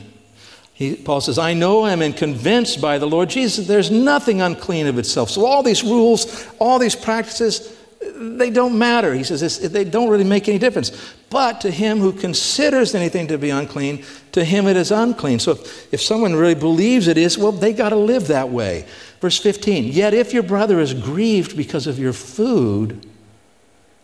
He, 0.73 0.95
Paul 0.95 1.21
says, 1.21 1.37
I 1.37 1.53
know 1.53 1.85
him 1.85 2.01
and 2.01 2.15
convinced 2.15 2.81
by 2.81 2.97
the 2.97 3.07
Lord 3.07 3.29
Jesus 3.29 3.65
there's 3.67 3.89
nothing 3.89 4.41
unclean 4.41 4.87
of 4.87 4.97
itself. 4.99 5.29
So 5.29 5.45
all 5.45 5.63
these 5.63 5.83
rules, 5.83 6.47
all 6.59 6.79
these 6.79 6.95
practices, 6.95 7.72
they 8.15 8.49
don't 8.49 8.77
matter. 8.77 9.13
He 9.13 9.23
says 9.23 9.59
they 9.71 9.83
don't 9.83 10.09
really 10.09 10.23
make 10.23 10.47
any 10.47 10.59
difference. 10.59 10.91
But 11.29 11.61
to 11.61 11.71
him 11.71 11.99
who 11.99 12.13
considers 12.13 12.93
anything 12.93 13.27
to 13.27 13.37
be 13.37 13.49
unclean, 13.49 14.05
to 14.33 14.43
him 14.43 14.67
it 14.67 14.77
is 14.77 14.91
unclean. 14.91 15.39
So 15.39 15.51
if, 15.51 15.93
if 15.93 16.01
someone 16.01 16.35
really 16.35 16.55
believes 16.55 17.07
it 17.07 17.17
is, 17.17 17.37
well, 17.37 17.51
they 17.51 17.73
got 17.73 17.89
to 17.89 17.95
live 17.95 18.27
that 18.27 18.49
way. 18.49 18.85
Verse 19.19 19.39
15 19.39 19.85
Yet 19.85 20.13
if 20.13 20.33
your 20.33 20.43
brother 20.43 20.79
is 20.79 20.93
grieved 20.93 21.57
because 21.57 21.87
of 21.87 21.97
your 21.97 22.13
food, 22.13 23.05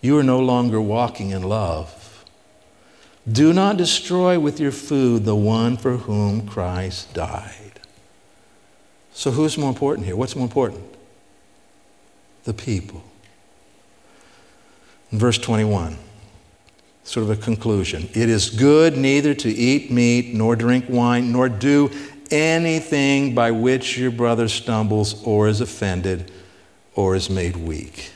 you 0.01 0.17
are 0.17 0.23
no 0.23 0.39
longer 0.39 0.81
walking 0.81 1.29
in 1.31 1.43
love. 1.43 2.25
Do 3.29 3.53
not 3.53 3.77
destroy 3.77 4.39
with 4.39 4.59
your 4.59 4.71
food 4.71 5.25
the 5.25 5.35
one 5.35 5.77
for 5.77 5.97
whom 5.97 6.47
Christ 6.47 7.13
died. 7.13 7.79
So, 9.11 9.31
who's 9.31 9.57
more 9.57 9.69
important 9.69 10.07
here? 10.07 10.15
What's 10.15 10.35
more 10.35 10.45
important? 10.45 10.83
The 12.45 12.53
people. 12.53 13.03
Verse 15.11 15.37
21, 15.39 15.97
sort 17.03 17.23
of 17.23 17.31
a 17.31 17.41
conclusion. 17.41 18.09
It 18.13 18.29
is 18.29 18.49
good 18.49 18.95
neither 18.95 19.33
to 19.33 19.49
eat 19.49 19.89
meat, 19.89 20.33
nor 20.35 20.55
drink 20.55 20.85
wine, 20.87 21.31
nor 21.31 21.49
do 21.49 21.91
anything 22.29 23.33
by 23.33 23.51
which 23.51 23.97
your 23.97 24.11
brother 24.11 24.47
stumbles 24.47 25.23
or 25.23 25.47
is 25.47 25.61
offended 25.61 26.31
or 26.93 27.15
is 27.15 27.29
made 27.29 27.55
weak. 27.55 28.11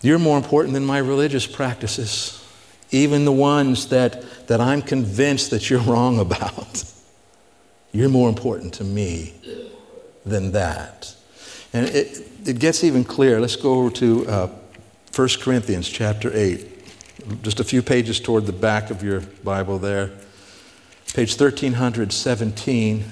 You're 0.00 0.18
more 0.18 0.38
important 0.38 0.74
than 0.74 0.84
my 0.84 0.98
religious 0.98 1.46
practices, 1.46 2.42
even 2.90 3.24
the 3.24 3.32
ones 3.32 3.88
that, 3.88 4.46
that 4.46 4.60
I'm 4.60 4.80
convinced 4.80 5.50
that 5.50 5.68
you're 5.68 5.80
wrong 5.92 6.20
about. 6.20 6.84
You're 7.92 8.08
more 8.08 8.28
important 8.28 8.74
to 8.74 8.84
me 8.84 9.34
than 10.24 10.52
that. 10.52 11.14
And 11.72 11.86
it, 11.88 12.26
it 12.46 12.58
gets 12.58 12.84
even 12.84 13.04
clearer. 13.04 13.40
Let's 13.40 13.56
go 13.56 13.74
over 13.74 13.90
to 13.90 14.26
uh, 14.28 14.48
1 15.20 15.28
Corinthians 15.42 15.86
chapter 15.86 16.30
8, 16.34 17.42
just 17.42 17.60
a 17.60 17.64
few 17.64 17.82
pages 17.82 18.20
toward 18.20 18.46
the 18.46 18.54
back 18.54 18.90
of 18.90 19.02
your 19.02 19.20
Bible 19.44 19.78
there. 19.78 20.06
Page 21.12 21.38
1317 21.38 23.04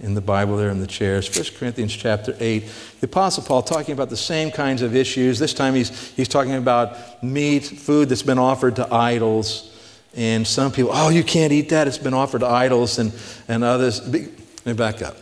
in 0.00 0.14
the 0.14 0.22
Bible 0.22 0.56
there 0.56 0.70
in 0.70 0.80
the 0.80 0.86
chairs. 0.86 1.28
1 1.28 1.58
Corinthians 1.58 1.94
chapter 1.94 2.34
8. 2.40 2.60
The 3.00 3.06
Apostle 3.06 3.42
Paul 3.42 3.60
talking 3.60 3.92
about 3.92 4.08
the 4.08 4.16
same 4.16 4.50
kinds 4.50 4.80
of 4.80 4.96
issues. 4.96 5.38
This 5.38 5.52
time 5.52 5.74
he's, 5.74 5.90
he's 6.12 6.26
talking 6.26 6.54
about 6.54 7.22
meat, 7.22 7.66
food 7.66 8.08
that's 8.08 8.22
been 8.22 8.38
offered 8.38 8.76
to 8.76 8.90
idols. 8.90 9.78
And 10.16 10.46
some 10.46 10.72
people, 10.72 10.90
oh, 10.94 11.10
you 11.10 11.22
can't 11.22 11.52
eat 11.52 11.68
that. 11.68 11.86
It's 11.86 11.98
been 11.98 12.14
offered 12.14 12.40
to 12.40 12.48
idols. 12.48 12.98
And, 12.98 13.12
and 13.46 13.62
others, 13.62 14.00
let 14.08 14.64
me 14.64 14.72
back 14.72 15.02
up. 15.02 15.18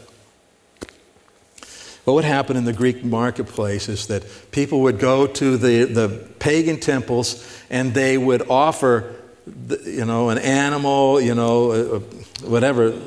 What 2.08 2.14
would 2.14 2.24
happen 2.24 2.56
in 2.56 2.64
the 2.64 2.72
Greek 2.72 3.04
marketplace 3.04 3.86
is 3.86 4.06
that 4.06 4.24
people 4.50 4.80
would 4.80 4.98
go 4.98 5.26
to 5.26 5.58
the, 5.58 5.84
the 5.84 6.26
pagan 6.38 6.80
temples 6.80 7.46
and 7.68 7.92
they 7.92 8.16
would 8.16 8.48
offer 8.48 9.14
you 9.84 10.06
know, 10.06 10.30
an 10.30 10.38
animal, 10.38 11.20
you 11.20 11.34
know, 11.34 11.98
whatever, 12.42 12.98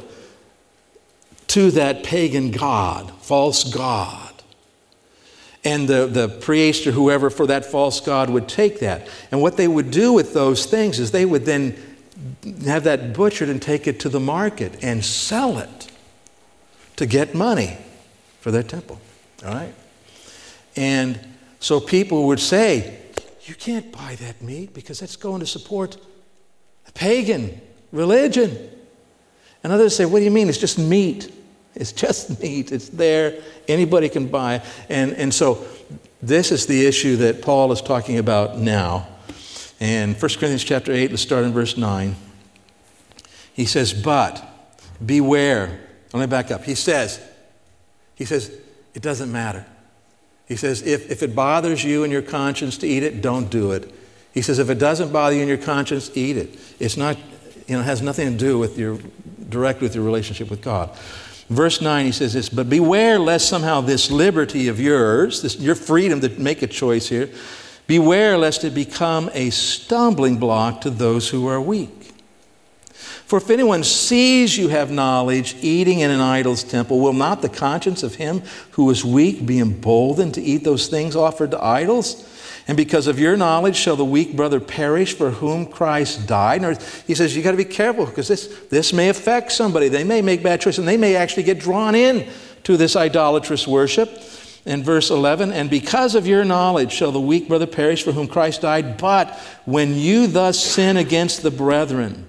to 1.48 1.72
that 1.72 2.04
pagan 2.04 2.52
god, 2.52 3.12
false 3.24 3.74
god. 3.74 4.44
And 5.64 5.88
the, 5.88 6.06
the 6.06 6.30
priest 6.30 6.86
or 6.86 6.92
whoever 6.92 7.32
for 7.32 7.48
that 7.48 7.66
false 7.66 8.02
god 8.02 8.30
would 8.30 8.48
take 8.48 8.82
that. 8.82 9.08
And 9.32 9.42
what 9.42 9.58
they 9.58 9.68
would 9.68 9.90
do 9.90 10.14
with 10.14 10.36
those 10.36 10.68
things 10.68 11.00
is 11.00 11.10
they 11.10 11.26
would 11.26 11.46
then 11.46 11.76
have 12.68 12.84
that 12.84 13.14
butchered 13.14 13.50
and 13.50 13.60
take 13.60 13.88
it 13.88 14.00
to 14.02 14.10
the 14.10 14.20
market 14.20 14.84
and 14.84 15.04
sell 15.04 15.58
it 15.58 15.92
to 16.98 17.08
get 17.08 17.34
money 17.34 17.80
for 18.42 18.52
their 18.52 18.64
temple. 18.64 19.00
All 19.46 19.54
right? 19.54 19.74
And 20.76 21.20
so 21.60 21.80
people 21.80 22.28
would 22.28 22.40
say, 22.40 23.00
You 23.44 23.56
can't 23.56 23.92
buy 23.92 24.16
that 24.16 24.42
meat 24.42 24.74
because 24.74 25.00
that's 25.00 25.16
going 25.16 25.40
to 25.40 25.46
support 25.46 25.98
a 26.88 26.92
pagan 26.92 27.62
religion. 27.92 28.70
And 29.64 29.72
others 29.72 29.96
say, 29.96 30.06
What 30.06 30.20
do 30.20 30.26
you 30.26 30.32
mean? 30.32 30.50
It's 30.50 30.58
just 30.58 30.78
meat. 30.78 31.32
It's 31.76 31.94
just 31.94 32.40
meat. 32.42 32.72
It's 32.72 32.90
there. 32.90 33.42
Anybody 33.68 34.10
can 34.10 34.28
buy. 34.28 34.64
And, 34.90 35.14
and 35.14 35.34
so 35.34 35.66
this 36.22 36.52
is 36.52 36.66
the 36.66 36.86
issue 36.86 37.16
that 37.18 37.42
Paul 37.42 37.72
is 37.72 37.82
talking 37.82 38.18
about 38.18 38.58
now. 38.58 39.08
And 39.80 40.14
1 40.14 40.20
Corinthians 40.20 40.64
chapter 40.64 40.92
8, 40.92 41.12
let's 41.12 41.22
start 41.22 41.44
in 41.44 41.54
verse 41.54 41.78
9. 41.78 42.16
He 43.54 43.66
says, 43.66 43.94
But 43.94 44.44
beware. 45.04 45.80
Let 46.14 46.20
me 46.20 46.26
back 46.26 46.52
up. 46.52 46.64
He 46.64 46.76
says, 46.76 47.22
He 48.22 48.26
says, 48.26 48.56
it 48.94 49.02
doesn't 49.02 49.32
matter. 49.32 49.66
He 50.48 50.56
says, 50.56 50.84
if, 50.84 51.10
if 51.10 51.24
it 51.24 51.34
bothers 51.34 51.84
you 51.84 52.04
and 52.04 52.14
your 52.14 52.22
conscience 52.22 52.78
to 52.78 52.88
eat 52.88 53.02
it, 53.02 53.20
don't 53.20 53.50
do 53.50 53.72
it. 53.72 53.92
He 54.32 54.44
says, 54.44 54.60
if 54.60 54.70
it 54.70 54.78
doesn't 54.78 55.12
bother 55.12 55.36
you 55.36 55.42
in 55.42 55.48
your 55.48 55.58
conscience, 55.58 56.12
eat 56.14 56.38
it. 56.38 56.56
It's 56.80 56.98
not, 56.98 57.18
you 57.68 57.78
know, 57.78 57.82
has 57.82 58.04
nothing 58.04 58.32
to 58.32 58.38
do 58.38 58.60
with 58.60 58.78
your, 58.78 59.00
direct 59.50 59.82
with 59.82 59.96
your 59.96 60.04
relationship 60.04 60.52
with 60.52 60.62
God. 60.62 60.96
Verse 61.50 61.82
9, 61.82 62.06
he 62.06 62.12
says 62.12 62.34
this, 62.34 62.48
but 62.48 62.70
beware 62.70 63.18
lest 63.18 63.50
somehow 63.50 63.82
this 63.82 64.12
liberty 64.12 64.68
of 64.68 64.80
yours, 64.80 65.42
this, 65.42 65.58
your 65.58 65.74
freedom 65.74 66.22
to 66.22 66.30
make 66.40 66.62
a 66.62 66.68
choice 66.68 67.10
here, 67.10 67.28
beware 67.88 68.38
lest 68.38 68.64
it 68.64 68.76
become 68.76 69.32
a 69.34 69.50
stumbling 69.50 70.38
block 70.38 70.82
to 70.82 70.92
those 70.92 71.28
who 71.28 71.48
are 71.48 71.60
weak. 71.60 72.01
For 73.32 73.38
if 73.38 73.50
anyone 73.50 73.86
sees 73.86 74.58
you 74.58 74.68
have 74.68 74.92
knowledge 74.92 75.56
eating 75.62 76.02
in 76.02 76.12
an 76.12 76.20
idol's 76.20 76.66
temple, 76.66 77.00
will 77.00 77.14
not 77.14 77.42
the 77.42 77.48
conscience 77.48 78.04
of 78.04 78.16
him 78.16 78.44
who 78.72 78.90
is 78.90 79.06
weak 79.06 79.46
be 79.46 79.60
emboldened 79.60 80.34
to 80.34 80.42
eat 80.42 80.66
those 80.66 80.90
things 80.90 81.16
offered 81.16 81.52
to 81.52 81.64
idols? 81.64 82.28
And 82.68 82.76
because 82.76 83.08
of 83.08 83.20
your 83.20 83.38
knowledge 83.38 83.78
shall 83.78 83.96
the 83.96 84.04
weak 84.04 84.36
brother 84.36 84.60
perish 84.60 85.14
for 85.14 85.32
whom 85.32 85.66
Christ 85.66 86.28
died. 86.28 86.62
He 87.08 87.16
says, 87.16 87.34
you 87.34 87.42
got 87.42 87.52
to 87.52 87.58
be 87.58 87.64
careful 87.64 88.06
because 88.06 88.28
this, 88.28 88.48
this 88.70 88.92
may 88.92 89.08
affect 89.08 89.54
somebody. 89.54 89.88
They 89.88 90.04
may 90.04 90.22
make 90.22 90.44
bad 90.44 90.60
choices 90.60 90.80
and 90.80 90.88
they 90.90 90.98
may 90.98 91.16
actually 91.16 91.44
get 91.44 91.58
drawn 91.58 91.96
in 91.96 92.28
to 92.66 92.76
this 92.76 92.98
idolatrous 92.98 93.66
worship. 93.66 94.10
In 94.66 94.84
verse 94.84 95.10
11, 95.10 95.54
and 95.54 95.70
because 95.70 96.16
of 96.16 96.28
your 96.28 96.44
knowledge 96.44 96.92
shall 96.92 97.14
the 97.14 97.22
weak 97.22 97.48
brother 97.48 97.66
perish 97.66 98.04
for 98.04 98.12
whom 98.12 98.28
Christ 98.28 98.62
died. 98.62 98.98
But 98.98 99.40
when 99.64 99.96
you 99.96 100.28
thus 100.28 100.62
sin 100.62 100.98
against 100.98 101.44
the 101.44 101.50
brethren 101.50 102.28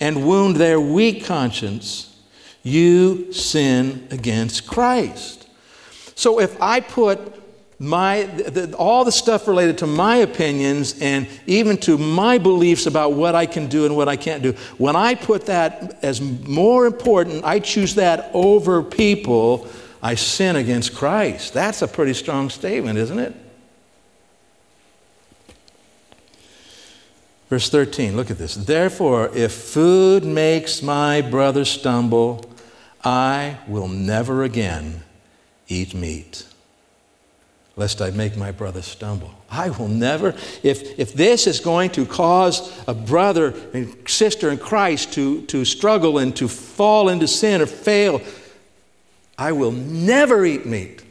and 0.00 0.26
wound 0.26 0.56
their 0.56 0.80
weak 0.80 1.24
conscience, 1.24 2.16
you 2.62 3.32
sin 3.32 4.08
against 4.10 4.66
Christ. 4.66 5.48
So 6.14 6.40
if 6.40 6.60
I 6.60 6.80
put 6.80 7.36
my, 7.78 8.24
the, 8.24 8.76
all 8.76 9.04
the 9.06 9.12
stuff 9.12 9.48
related 9.48 9.78
to 9.78 9.86
my 9.86 10.16
opinions 10.16 11.00
and 11.00 11.26
even 11.46 11.78
to 11.78 11.96
my 11.96 12.36
beliefs 12.36 12.86
about 12.86 13.14
what 13.14 13.34
I 13.34 13.46
can 13.46 13.68
do 13.68 13.86
and 13.86 13.96
what 13.96 14.08
I 14.08 14.16
can't 14.16 14.42
do, 14.42 14.52
when 14.76 14.96
I 14.96 15.14
put 15.14 15.46
that 15.46 15.98
as 16.02 16.20
more 16.20 16.84
important, 16.84 17.44
I 17.44 17.58
choose 17.58 17.94
that 17.94 18.30
over 18.34 18.82
people, 18.82 19.66
I 20.02 20.14
sin 20.14 20.56
against 20.56 20.94
Christ. 20.94 21.54
That's 21.54 21.80
a 21.80 21.88
pretty 21.88 22.12
strong 22.12 22.50
statement, 22.50 22.98
isn't 22.98 23.18
it? 23.18 23.34
Verse 27.50 27.68
13, 27.68 28.16
look 28.16 28.30
at 28.30 28.38
this. 28.38 28.54
Therefore, 28.54 29.30
if 29.34 29.52
food 29.52 30.24
makes 30.24 30.80
my 30.82 31.20
brother 31.20 31.66
stumble, 31.66 32.50
I 33.04 33.58
will 33.66 33.88
never 33.88 34.42
again 34.44 35.02
eat 35.68 35.92
meat 35.92 36.46
lest 37.80 38.02
I 38.02 38.10
make 38.10 38.36
my 38.36 38.52
brother 38.52 38.82
stumble. 38.82 39.32
I 39.50 39.70
will 39.70 39.88
never, 39.88 40.34
if, 40.62 40.98
if 40.98 41.14
this 41.14 41.46
is 41.46 41.60
going 41.60 41.88
to 41.92 42.04
cause 42.04 42.70
a 42.86 42.92
brother 42.92 43.54
and 43.72 43.96
sister 44.06 44.50
in 44.50 44.58
Christ 44.58 45.14
to, 45.14 45.40
to 45.46 45.64
struggle 45.64 46.18
and 46.18 46.36
to 46.36 46.46
fall 46.46 47.08
into 47.08 47.26
sin 47.26 47.62
or 47.62 47.66
fail, 47.66 48.20
I 49.38 49.52
will 49.52 49.72
never 49.72 50.44
eat 50.44 50.66
meat. 50.66 51.02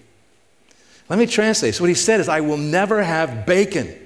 Let 1.10 1.17
me 1.17 1.25
translate. 1.25 1.73
So, 1.73 1.84
what 1.84 1.89
he 1.89 1.95
said 1.95 2.19
is, 2.19 2.30
I 2.30 2.41
will 2.41 2.58
never 2.58 3.02
have 3.02 3.47
bacon. 3.47 3.98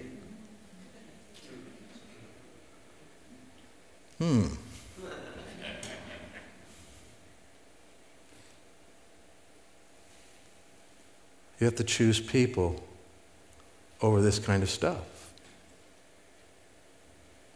Hmm. 4.23 4.45
You 11.59 11.65
have 11.65 11.75
to 11.75 11.83
choose 11.83 12.21
people 12.21 12.81
over 14.01 14.21
this 14.21 14.39
kind 14.39 14.63
of 14.63 14.69
stuff. 14.69 15.33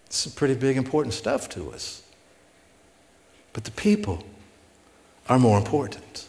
It's 0.08 0.18
some 0.18 0.34
pretty 0.34 0.56
big, 0.56 0.76
important 0.76 1.14
stuff 1.14 1.48
to 1.52 1.72
us. 1.72 2.04
But 3.54 3.64
the 3.64 3.72
people 3.72 4.26
are 5.30 5.40
more 5.40 5.58
important. 5.58 6.28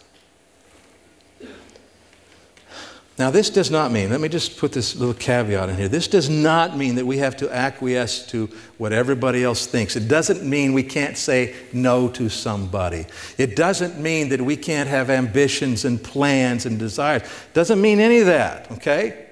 Now, 3.19 3.33
this 3.33 3.51
does 3.51 3.69
not 3.69 3.91
mean, 3.91 4.11
let 4.11 4.21
me 4.21 4.29
just 4.29 4.59
put 4.59 4.71
this 4.71 4.95
little 4.95 5.15
caveat 5.15 5.69
in 5.69 5.77
here. 5.77 5.89
This 5.89 6.07
does 6.07 6.31
not 6.31 6.77
mean 6.77 6.95
that 6.95 7.05
we 7.05 7.19
have 7.19 7.37
to 7.39 7.53
acquiesce 7.53 8.25
to 8.29 8.49
what 8.79 8.93
everybody 8.93 9.43
else 9.43 9.67
thinks. 9.67 9.97
It 9.97 10.07
doesn't 10.07 10.45
mean 10.45 10.73
we 10.73 10.85
can't 10.85 11.19
say 11.19 11.57
no 11.73 12.09
to 12.11 12.29
somebody. 12.29 13.07
It 13.37 13.57
doesn't 13.57 13.99
mean 13.99 14.29
that 14.29 14.41
we 14.41 14.57
can't 14.57 14.89
have 14.89 15.11
ambitions 15.11 15.85
and 15.85 16.01
plans 16.01 16.65
and 16.65 16.79
desires. 16.79 17.23
It 17.23 17.55
doesn't 17.55 17.81
mean 17.81 17.99
any 17.99 18.21
of 18.21 18.27
that, 18.27 18.71
okay? 18.71 19.27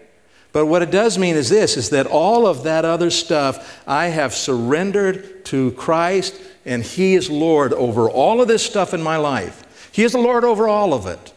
But 0.53 0.66
what 0.66 0.83
it 0.83 0.90
does 0.90 1.16
mean 1.16 1.37
is 1.37 1.49
this 1.49 1.77
is 1.77 1.90
that 1.90 2.07
all 2.07 2.49
of 2.49 2.64
that 2.64 2.85
other 2.85 3.11
stuff 3.11 3.83
I 3.87 4.07
have 4.07 4.35
surrendered 4.35 5.44
to 5.46 5.70
Christ 5.72 6.35
and 6.64 6.83
he 6.83 7.14
is 7.14 7.31
Lord 7.31 7.72
over 7.72 8.11
all 8.11 8.40
of 8.40 8.49
this 8.49 8.66
stuff 8.66 8.92
in 8.92 9.03
my 9.03 9.16
life. 9.16 9.90
He 9.92 10.03
is 10.03 10.11
the 10.11 10.18
Lord 10.18 10.42
over 10.42 10.66
all 10.66 10.92
of 10.92 11.07
it. 11.07 11.33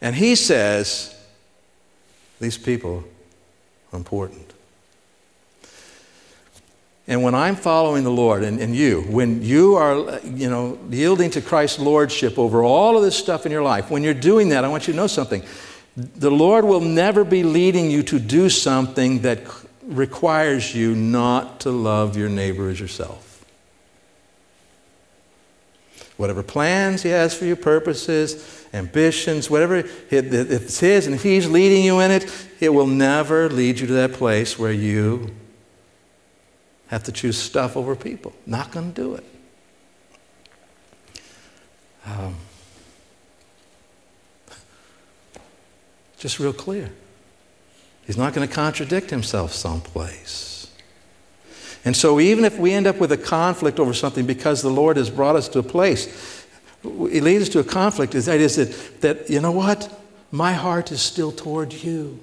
And 0.00 0.16
he 0.16 0.34
says, 0.34 1.15
these 2.40 2.58
people 2.58 3.04
are 3.92 3.96
important. 3.96 4.52
And 7.08 7.22
when 7.22 7.36
I'm 7.36 7.54
following 7.54 8.02
the 8.02 8.10
Lord, 8.10 8.42
and, 8.42 8.58
and 8.60 8.74
you, 8.74 9.02
when 9.02 9.42
you 9.42 9.76
are, 9.76 10.18
you 10.24 10.50
know, 10.50 10.78
yielding 10.90 11.30
to 11.30 11.40
Christ's 11.40 11.78
lordship 11.78 12.36
over 12.36 12.64
all 12.64 12.96
of 12.96 13.04
this 13.04 13.16
stuff 13.16 13.46
in 13.46 13.52
your 13.52 13.62
life, 13.62 13.90
when 13.90 14.02
you're 14.02 14.14
doing 14.14 14.48
that, 14.48 14.64
I 14.64 14.68
want 14.68 14.88
you 14.88 14.92
to 14.92 14.96
know 14.96 15.06
something. 15.06 15.44
The 15.96 16.30
Lord 16.30 16.64
will 16.64 16.80
never 16.80 17.24
be 17.24 17.44
leading 17.44 17.90
you 17.90 18.02
to 18.04 18.18
do 18.18 18.48
something 18.50 19.20
that 19.20 19.40
requires 19.82 20.74
you 20.74 20.96
not 20.96 21.60
to 21.60 21.70
love 21.70 22.16
your 22.16 22.28
neighbor 22.28 22.68
as 22.68 22.80
yourself. 22.80 23.25
Whatever 26.16 26.42
plans 26.42 27.02
He 27.02 27.10
has 27.10 27.34
for 27.34 27.44
you, 27.44 27.56
purposes, 27.56 28.66
ambitions, 28.72 29.50
whatever 29.50 29.84
it's 30.10 30.80
His, 30.80 31.06
and 31.06 31.14
if 31.14 31.22
He's 31.22 31.48
leading 31.48 31.84
you 31.84 32.00
in 32.00 32.10
it, 32.10 32.32
it 32.60 32.70
will 32.70 32.86
never 32.86 33.48
lead 33.48 33.78
you 33.78 33.86
to 33.86 33.92
that 33.94 34.12
place 34.12 34.58
where 34.58 34.72
you 34.72 35.34
have 36.88 37.02
to 37.04 37.12
choose 37.12 37.36
stuff 37.36 37.76
over 37.76 37.94
people. 37.96 38.32
Not 38.46 38.70
going 38.70 38.92
to 38.92 39.02
do 39.02 39.14
it. 39.14 39.24
Um, 42.06 42.36
Just 46.18 46.40
real 46.40 46.52
clear. 46.52 46.90
He's 48.06 48.16
not 48.16 48.32
going 48.32 48.46
to 48.46 48.52
contradict 48.52 49.10
himself 49.10 49.52
someplace. 49.52 50.55
And 51.86 51.96
so, 51.96 52.18
even 52.18 52.44
if 52.44 52.58
we 52.58 52.72
end 52.72 52.88
up 52.88 52.98
with 52.98 53.12
a 53.12 53.16
conflict 53.16 53.78
over 53.78 53.94
something 53.94 54.26
because 54.26 54.60
the 54.60 54.68
Lord 54.68 54.96
has 54.96 55.08
brought 55.08 55.36
us 55.36 55.48
to 55.50 55.60
a 55.60 55.62
place, 55.62 56.44
it 56.82 57.22
leads 57.22 57.42
us 57.42 57.48
to 57.50 57.60
a 57.60 57.64
conflict. 57.64 58.16
Is 58.16 58.26
that, 58.26 58.40
is 58.40 58.56
that, 58.56 59.00
that, 59.02 59.30
you 59.30 59.40
know 59.40 59.52
what? 59.52 59.88
My 60.32 60.52
heart 60.52 60.90
is 60.90 61.00
still 61.00 61.30
toward 61.30 61.72
you. 61.72 62.20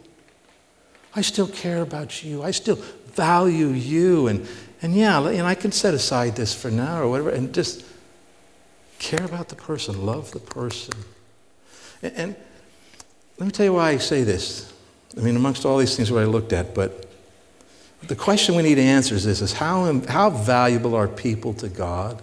I 1.16 1.22
still 1.22 1.48
care 1.48 1.82
about 1.82 2.26
you. 2.26 2.44
I 2.44 2.52
still 2.52 2.76
value 2.76 3.70
you. 3.70 4.28
And, 4.28 4.46
and 4.82 4.94
yeah, 4.94 5.26
and 5.30 5.48
I 5.48 5.56
can 5.56 5.72
set 5.72 5.94
aside 5.94 6.36
this 6.36 6.54
for 6.54 6.70
now 6.70 7.02
or 7.02 7.08
whatever 7.08 7.30
and 7.30 7.54
just 7.54 7.86
care 9.00 9.24
about 9.24 9.48
the 9.48 9.56
person, 9.56 10.06
love 10.06 10.32
the 10.32 10.40
person. 10.40 10.94
And, 12.02 12.14
and 12.18 12.36
let 13.38 13.46
me 13.46 13.52
tell 13.52 13.66
you 13.66 13.74
why 13.74 13.92
I 13.92 13.98
say 13.98 14.24
this. 14.24 14.74
I 15.18 15.22
mean, 15.22 15.38
amongst 15.38 15.66
all 15.66 15.78
these 15.78 15.96
things 15.96 16.12
what 16.12 16.22
I 16.22 16.26
looked 16.26 16.52
at, 16.52 16.76
but 16.76 17.13
the 18.08 18.16
question 18.16 18.56
we 18.56 18.64
need 18.64 18.76
to 18.76 18.82
answer 18.82 19.16
is 19.16 19.24
this 19.24 19.42
is 19.42 19.54
how, 19.54 20.02
how 20.08 20.30
valuable 20.30 20.96
are 20.96 21.08
people 21.08 21.54
to 21.56 21.70
God? 21.70 22.22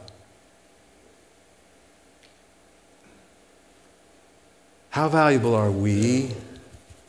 How 4.90 5.09
valuable 5.09 5.55
are 5.55 5.71
we 5.71 6.33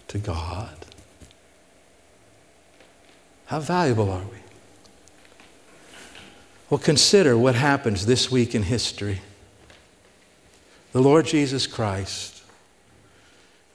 to 0.08 0.18
God? 0.20 0.76
How 3.46 3.60
valuable 3.60 4.10
are 4.10 4.24
we? 4.24 4.38
Well, 6.70 6.80
consider 6.80 7.38
what 7.38 7.56
happens 7.56 8.06
this 8.06 8.32
week 8.32 8.56
in 8.56 8.64
history. 8.64 9.20
The 10.94 11.02
Lord 11.02 11.26
Jesus 11.26 11.68
Christ 11.68 12.44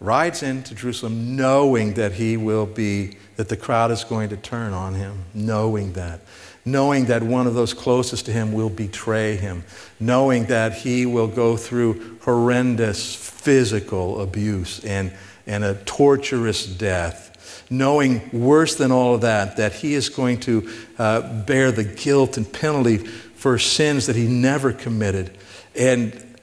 rides 0.00 0.42
into 0.42 0.74
Jerusalem 0.74 1.36
knowing 1.36 1.94
that 1.94 2.12
he 2.12 2.36
will 2.36 2.64
be, 2.66 3.18
that 3.36 3.48
the 3.48 3.56
crowd 3.56 3.90
is 3.90 4.04
going 4.04 4.30
to 4.30 4.36
turn 4.36 4.72
on 4.72 4.94
him, 4.94 5.24
knowing 5.34 5.92
that. 5.92 6.20
Knowing 6.64 7.04
that 7.04 7.22
one 7.22 7.46
of 7.46 7.54
those 7.54 7.72
closest 7.72 8.26
to 8.26 8.32
him 8.32 8.52
will 8.52 8.70
betray 8.70 9.36
him, 9.36 9.62
knowing 10.00 10.46
that 10.46 10.72
he 10.72 11.06
will 11.06 11.28
go 11.28 11.56
through 11.56 12.18
horrendous 12.22 13.14
physical 13.14 14.20
abuse 14.20 14.84
and, 14.84 15.12
and 15.46 15.62
a 15.62 15.74
torturous 15.84 16.66
death, 16.66 17.64
knowing 17.70 18.28
worse 18.32 18.74
than 18.74 18.90
all 18.90 19.14
of 19.14 19.20
that, 19.20 19.56
that 19.58 19.74
he 19.74 19.94
is 19.94 20.08
going 20.08 20.40
to 20.40 20.68
uh, 20.98 21.44
bear 21.44 21.70
the 21.70 21.84
guilt 21.84 22.36
and 22.36 22.52
penalty 22.52 22.98
for 22.98 23.58
sins 23.58 24.06
that 24.06 24.16
he 24.16 24.26
never 24.26 24.72
committed. 24.72 25.38
And 25.76 26.36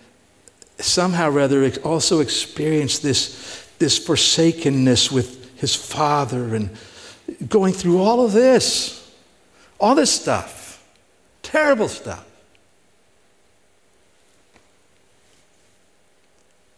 somehow 0.79 1.31
rather 1.31 1.69
also 1.83 2.21
experience 2.21 2.99
this, 2.99 3.67
this 3.79 3.97
forsakenness 3.97 5.11
with 5.11 5.42
his 5.55 5.75
father 5.75 6.55
and 6.55 6.69
going 7.47 7.73
through 7.73 8.01
all 8.01 8.25
of 8.25 8.33
this, 8.33 9.11
all 9.79 9.95
this 9.95 10.11
stuff, 10.11 10.83
terrible 11.41 11.87
stuff. 11.87 12.25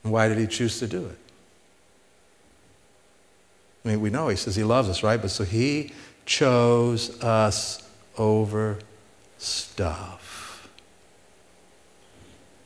And 0.03 0.13
why 0.13 0.27
did 0.27 0.37
he 0.37 0.47
choose 0.47 0.79
to 0.79 0.87
do 0.87 1.05
it? 1.05 1.17
I 3.83 3.89
mean, 3.89 4.01
we 4.01 4.09
know 4.09 4.27
he 4.27 4.35
says 4.35 4.55
he 4.55 4.63
loves 4.63 4.89
us, 4.89 5.03
right? 5.03 5.21
But 5.21 5.31
so 5.31 5.43
he 5.43 5.93
chose 6.25 7.21
us 7.21 7.87
over 8.17 8.79
stuff 9.37 10.67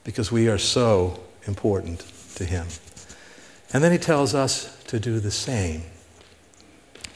because 0.03 0.31
we 0.31 0.47
are 0.47 0.57
so 0.57 1.19
important 1.45 2.03
to 2.35 2.45
Him. 2.45 2.65
And 3.73 3.83
then 3.83 3.91
He 3.91 3.97
tells 3.97 4.33
us 4.33 4.81
to 4.85 4.99
do 4.99 5.19
the 5.19 5.31
same. 5.31 5.83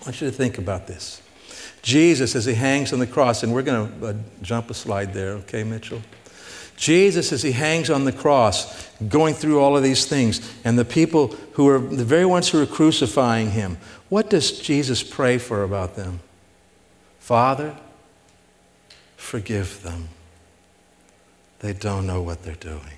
I 0.04 0.08
want 0.08 0.22
you 0.22 0.30
to 0.30 0.36
think 0.36 0.58
about 0.58 0.86
this. 0.86 1.22
Jesus, 1.82 2.36
as 2.36 2.46
He 2.46 2.54
hangs 2.54 2.94
on 2.94 3.00
the 3.00 3.08
cross, 3.08 3.44
and 3.44 3.54
we're 3.54 3.64
going 3.64 4.00
to 4.00 4.08
uh, 4.08 4.14
jump 4.42 4.70
a 4.70 4.74
slide 4.74 5.14
there, 5.14 5.32
okay, 5.32 5.64
Mitchell? 5.64 6.02
Jesus, 6.76 7.32
as 7.32 7.42
He 7.42 7.54
hangs 7.54 7.90
on 7.90 8.06
the 8.06 8.12
cross, 8.12 8.90
going 9.08 9.34
through 9.34 9.60
all 9.60 9.76
of 9.76 9.84
these 9.84 10.06
things, 10.06 10.54
and 10.64 10.78
the 10.78 10.86
people 10.86 11.28
who 11.54 11.68
are 11.68 11.80
the 11.80 12.06
very 12.06 12.26
ones 12.26 12.50
who 12.50 12.62
are 12.62 12.66
crucifying 12.66 13.52
Him, 13.52 13.78
what 14.10 14.30
does 14.30 14.60
Jesus 14.60 15.02
pray 15.02 15.38
for 15.38 15.64
about 15.64 15.96
them? 15.96 16.20
Father, 17.20 17.76
forgive 19.16 19.82
them 19.84 20.10
they 21.64 21.72
don't 21.72 22.06
know 22.06 22.22
what 22.22 22.44
they're 22.44 22.56
doing. 22.56 22.98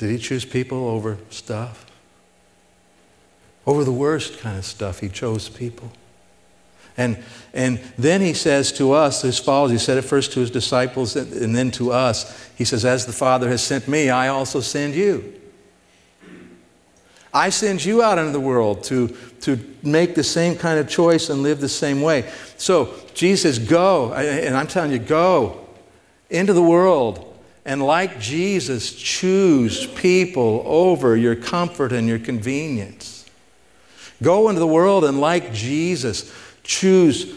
Did 0.00 0.08
he 0.08 0.16
choose 0.16 0.46
people 0.46 0.88
over 0.88 1.18
stuff? 1.28 1.84
Over 3.66 3.84
the 3.84 3.92
worst 3.92 4.38
kind 4.38 4.56
of 4.56 4.64
stuff, 4.64 5.00
he 5.00 5.10
chose 5.10 5.50
people. 5.50 5.92
And, 6.96 7.22
and 7.52 7.78
then 7.98 8.22
he 8.22 8.32
says 8.32 8.72
to 8.72 8.92
us, 8.92 9.20
his 9.20 9.38
followers, 9.38 9.72
he 9.72 9.76
said 9.76 9.98
it 9.98 10.02
first 10.02 10.32
to 10.32 10.40
his 10.40 10.50
disciples 10.50 11.16
and 11.16 11.54
then 11.54 11.70
to 11.72 11.92
us. 11.92 12.48
He 12.56 12.64
says, 12.64 12.86
As 12.86 13.04
the 13.04 13.12
Father 13.12 13.50
has 13.50 13.62
sent 13.62 13.88
me, 13.88 14.08
I 14.08 14.28
also 14.28 14.60
send 14.60 14.94
you. 14.94 15.38
I 17.34 17.50
send 17.50 17.84
you 17.84 18.02
out 18.02 18.16
into 18.16 18.32
the 18.32 18.40
world 18.40 18.82
to, 18.84 19.08
to 19.42 19.62
make 19.82 20.14
the 20.14 20.24
same 20.24 20.56
kind 20.56 20.78
of 20.78 20.88
choice 20.88 21.28
and 21.28 21.42
live 21.42 21.60
the 21.60 21.68
same 21.68 22.00
way. 22.00 22.30
So 22.56 22.94
Jesus 23.12 23.58
Go, 23.58 24.14
and 24.14 24.56
I'm 24.56 24.66
telling 24.66 24.92
you, 24.92 24.98
go 24.98 25.68
into 26.30 26.54
the 26.54 26.62
world 26.62 27.29
and, 27.64 27.82
like 27.82 28.20
Jesus, 28.20 28.94
choose 28.94 29.86
people 29.86 30.62
over 30.64 31.16
your 31.16 31.36
comfort 31.36 31.92
and 31.92 32.08
your 32.08 32.18
convenience. 32.18 33.26
Go 34.22 34.48
into 34.48 34.60
the 34.60 34.66
world 34.66 35.04
and, 35.04 35.20
like 35.20 35.52
Jesus, 35.52 36.32
choose 36.62 37.32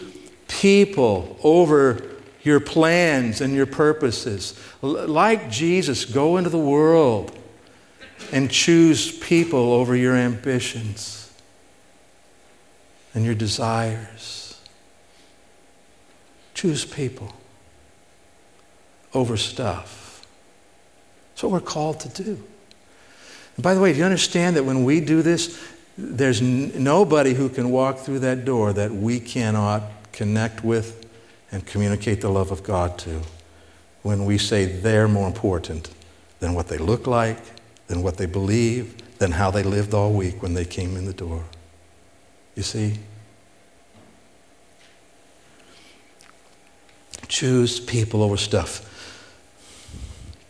people 0.48 1.38
over 1.42 2.02
your 2.42 2.60
plans 2.60 3.40
and 3.40 3.54
your 3.54 3.66
purposes. 3.66 4.58
Like 4.82 5.50
Jesus, 5.50 6.04
go 6.04 6.36
into 6.36 6.50
the 6.50 6.58
world 6.58 7.36
and 8.32 8.50
choose 8.50 9.16
people 9.18 9.72
over 9.72 9.96
your 9.96 10.14
ambitions 10.14 11.32
and 13.14 13.24
your 13.24 13.34
desires. 13.34 14.60
Choose 16.52 16.84
people 16.84 17.34
over 19.14 19.36
stuff. 19.36 20.03
That's 21.34 21.42
what 21.42 21.52
we're 21.52 21.60
called 21.60 21.98
to 22.00 22.22
do. 22.22 22.42
And 23.56 23.62
by 23.62 23.74
the 23.74 23.80
way, 23.80 23.92
do 23.92 23.98
you 23.98 24.04
understand 24.04 24.54
that 24.54 24.62
when 24.64 24.84
we 24.84 25.00
do 25.00 25.20
this, 25.20 25.60
there's 25.98 26.40
n- 26.40 26.72
nobody 26.82 27.34
who 27.34 27.48
can 27.48 27.70
walk 27.70 27.98
through 27.98 28.20
that 28.20 28.44
door 28.44 28.72
that 28.72 28.92
we 28.92 29.18
cannot 29.18 29.82
connect 30.12 30.62
with 30.62 31.06
and 31.50 31.66
communicate 31.66 32.20
the 32.20 32.28
love 32.28 32.52
of 32.52 32.62
God 32.62 32.98
to 32.98 33.20
when 34.02 34.24
we 34.24 34.38
say 34.38 34.64
they're 34.64 35.08
more 35.08 35.26
important 35.26 35.90
than 36.38 36.54
what 36.54 36.68
they 36.68 36.78
look 36.78 37.06
like, 37.06 37.38
than 37.88 38.02
what 38.02 38.16
they 38.16 38.26
believe, 38.26 39.18
than 39.18 39.32
how 39.32 39.50
they 39.50 39.62
lived 39.62 39.94
all 39.94 40.12
week 40.12 40.42
when 40.42 40.54
they 40.54 40.64
came 40.64 40.96
in 40.96 41.04
the 41.04 41.12
door. 41.12 41.44
You 42.54 42.62
see? 42.62 42.94
Choose 47.28 47.80
people 47.80 48.22
over 48.22 48.36
stuff. 48.36 48.90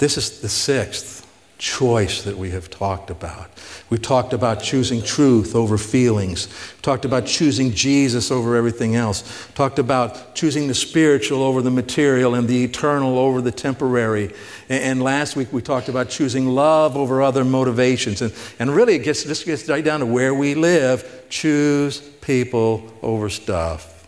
This 0.05 0.19
is 0.19 0.41
the 0.41 0.51
sixth 0.51 1.27
choice 1.57 2.25
that 2.25 2.37
we 2.37 2.51
have 2.51 2.69
talked 2.69 3.09
about. 3.09 3.49
We've 3.89 4.03
talked 4.03 4.35
about 4.35 4.63
choosing 4.63 5.03
truth 5.03 5.55
over 5.55 5.79
feelings. 5.79 6.47
We 6.77 6.83
talked 6.83 7.07
about 7.07 7.25
choosing 7.25 7.71
Jesus 7.71 8.31
over 8.31 8.55
everything 8.55 8.97
else. 8.97 9.49
We 9.49 9.55
talked 9.55 9.79
about 9.79 10.35
choosing 10.35 10.69
the 10.69 10.75
spiritual 10.75 11.43
over 11.43 11.63
the 11.63 11.71
material 11.71 12.35
and 12.35 12.47
the 12.47 12.65
eternal 12.65 13.19
over 13.19 13.41
the 13.41 13.51
temporary. 13.51 14.35
And, 14.69 15.03
last 15.03 15.37
week 15.37 15.51
we 15.55 15.63
talked 15.63 15.89
about 15.89 16.11
choosing 16.11 16.49
love 16.49 16.99
over 16.99 17.23
other 17.23 17.43
motivations. 17.43 18.21
And, 18.21 18.35
and 18.59 18.77
really, 18.77 18.97
it 18.97 19.05
gets, 19.05 19.25
this 19.25 19.43
gets 19.43 19.67
right 19.71 19.83
down 19.83 20.01
to 20.01 20.07
where 20.07 20.35
we 20.35 20.55
live. 20.55 21.25
Choose 21.31 21.99
people 22.21 22.93
over 23.01 23.31
stuff. 23.31 24.07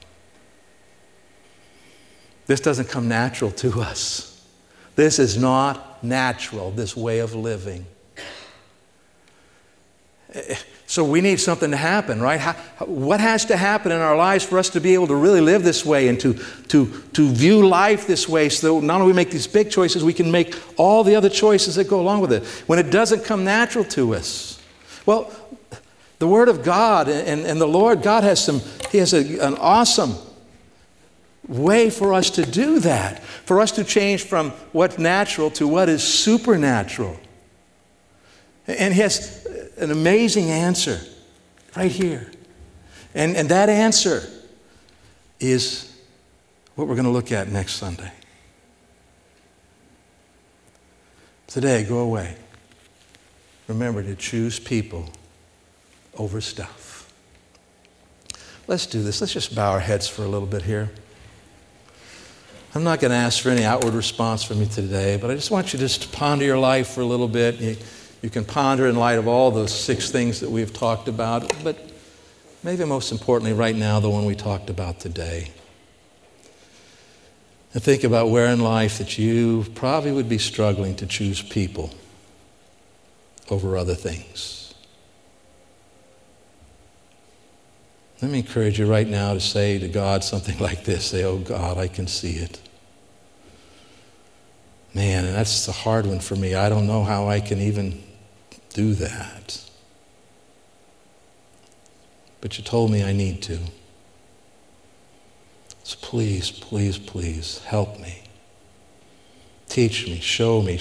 This 2.44 2.61
doesn't 2.61 2.90
come 2.90 3.09
natural 3.09 3.51
to 3.53 3.80
us. 3.80 4.36
This 4.97 5.18
is 5.18 5.36
not 5.36 6.03
natural, 6.03 6.70
this 6.70 6.97
way 6.97 7.20
of 7.20 7.34
living. 7.34 7.86
So 10.86 11.05
we 11.05 11.20
need 11.20 11.40
something 11.40 11.72
to 11.72 11.76
happen, 11.76 12.20
right? 12.20 12.38
How, 12.38 12.53
what 12.86 13.20
has 13.20 13.44
to 13.47 13.57
happen 13.57 13.90
in 13.90 14.01
our 14.01 14.16
lives 14.16 14.44
for 14.44 14.59
us 14.59 14.70
to 14.70 14.80
be 14.80 14.94
able 14.94 15.09
to 15.09 15.16
really 15.16 15.40
live 15.40 15.64
this 15.64 15.84
way 15.84 16.09
and 16.09 16.18
to, 16.20 16.34
to, 16.68 17.03
to 17.12 17.28
view 17.28 17.66
life 17.66 18.07
this 18.07 18.28
way 18.28 18.49
so 18.49 18.80
not 18.80 19.01
only 19.01 19.09
we 19.09 19.16
make 19.16 19.30
these 19.30 19.47
big 19.47 19.70
choices, 19.70 20.05
we 20.05 20.12
can 20.12 20.30
make 20.30 20.55
all 20.78 21.03
the 21.03 21.16
other 21.16 21.28
choices 21.28 21.74
that 21.74 21.88
go 21.88 22.01
along 22.01 22.20
with 22.20 22.32
it 22.32 22.44
when 22.66 22.78
it 22.78 22.90
doesn't 22.90 23.24
come 23.24 23.44
natural 23.44 23.84
to 23.84 24.14
us? 24.14 24.62
Well, 25.05 25.30
the 26.18 26.28
Word 26.28 26.49
of 26.49 26.62
God 26.62 27.09
and, 27.09 27.44
and 27.44 27.61
the 27.61 27.66
Lord, 27.66 28.03
God 28.03 28.22
has 28.22 28.42
some, 28.42 28.61
He 28.90 28.99
has 28.99 29.12
a, 29.12 29.44
an 29.44 29.57
awesome 29.57 30.14
way 31.49 31.90
for 31.90 32.12
us 32.12 32.30
to 32.30 32.44
do 32.44 32.80
that, 32.80 33.22
for 33.22 33.61
us 33.61 33.72
to 33.72 33.84
change 33.84 34.24
from 34.24 34.51
what's 34.72 34.99
natural 34.99 35.51
to 35.53 35.68
what 35.68 35.88
is 35.88 36.03
supernatural. 36.03 37.18
And 38.66 38.92
he 38.92 39.01
has 39.01 39.47
an 39.78 39.90
amazing 39.90 40.51
answer 40.51 41.01
right 41.76 41.90
here. 41.90 42.30
And, 43.14 43.36
and 43.36 43.49
that 43.49 43.68
answer 43.68 44.28
is 45.38 45.97
what 46.74 46.88
we're 46.88 46.94
going 46.94 47.05
to 47.07 47.11
look 47.11 47.32
at 47.32 47.49
next 47.49 47.74
Sunday. 47.74 48.12
Today, 51.47 51.84
go 51.84 52.01
away. 52.01 52.36
Remember 53.68 54.03
to 54.03 54.14
choose 54.14 54.59
people 54.59 55.09
over 56.16 56.40
stuff. 56.40 57.12
Let's 58.66 58.86
do 58.86 59.03
this. 59.03 59.20
Let's 59.20 59.32
just 59.32 59.55
bow 59.55 59.72
our 59.72 59.80
heads 59.80 60.09
for 60.09 60.22
a 60.22 60.28
little 60.28 60.47
bit 60.47 60.62
here. 60.62 60.90
I'm 62.77 62.85
not 62.85 63.01
going 63.01 63.11
to 63.11 63.16
ask 63.16 63.43
for 63.43 63.49
any 63.49 63.64
outward 63.64 63.95
response 63.95 64.43
from 64.43 64.61
you 64.61 64.66
today, 64.66 65.16
but 65.16 65.31
I 65.31 65.35
just 65.35 65.51
want 65.51 65.72
you 65.72 65.79
just 65.79 66.03
to 66.03 66.09
ponder 66.09 66.45
your 66.45 66.59
life 66.59 66.89
for 66.89 67.01
a 67.01 67.07
little 67.07 67.27
bit. 67.27 67.55
You, 67.59 67.74
you 68.20 68.29
can 68.29 68.45
ponder 68.45 68.87
in 68.87 68.97
light 68.97 69.18
of 69.18 69.27
all 69.27 69.51
those 69.51 69.74
six 69.74 70.11
things 70.11 70.41
that 70.41 70.51
we've 70.51 70.74
talked 70.74 71.09
about, 71.09 71.51
but 71.64 71.79
maybe 72.62 72.85
most 72.85 73.12
importantly, 73.12 73.55
right 73.55 73.74
now, 73.74 73.99
the 73.99 74.11
one 74.11 74.27
we 74.27 74.35
talked 74.35 74.68
about 74.68 75.01
today. 75.01 75.51
And 77.72 77.83
think 77.83 78.05
about 78.05 78.29
where 78.29 78.45
in 78.49 78.61
life 78.61 78.99
that 78.99 79.16
you 79.16 79.64
probably 79.74 80.12
would 80.12 80.29
be 80.29 80.37
struggling 80.37 80.97
to 80.97 81.07
choose 81.07 81.41
people 81.41 81.95
over 83.49 83.79
other 83.79 83.95
things. 83.95 84.74
Let 88.20 88.31
me 88.31 88.41
encourage 88.41 88.79
you 88.79 88.85
right 88.85 89.09
now 89.09 89.33
to 89.33 89.41
say 89.41 89.79
to 89.79 89.89
God 89.89 90.22
something 90.22 90.59
like 90.61 90.85
this 90.85 91.07
say, 91.07 91.24
Oh 91.24 91.39
God, 91.39 91.79
I 91.79 91.89
can 91.89 92.07
see 92.07 92.33
it. 92.33 92.61
Man, 94.97 95.26
and 95.26 95.34
that's 95.34 95.68
a 95.68 95.72
hard 95.72 96.07
one 96.07 96.20
for 96.20 96.36
me. 96.36 96.55
I 96.55 96.70
don't 96.70 96.86
know 96.86 97.05
how 97.05 97.28
I 97.28 97.40
can 97.40 97.61
even 97.61 98.03
do 98.72 98.94
that. 98.94 99.61
But 102.40 102.57
you 102.57 102.64
told 102.64 102.90
me 102.90 103.05
I 103.05 103.12
need 103.12 103.42
to. 103.42 103.59
So 105.82 105.99
please, 106.01 106.51
please, 106.51 106.97
please 106.97 107.62
help 107.66 108.01
me. 108.01 108.22
Teach 109.68 110.07
me, 110.07 110.18
show 110.18 110.62
me, 110.62 110.80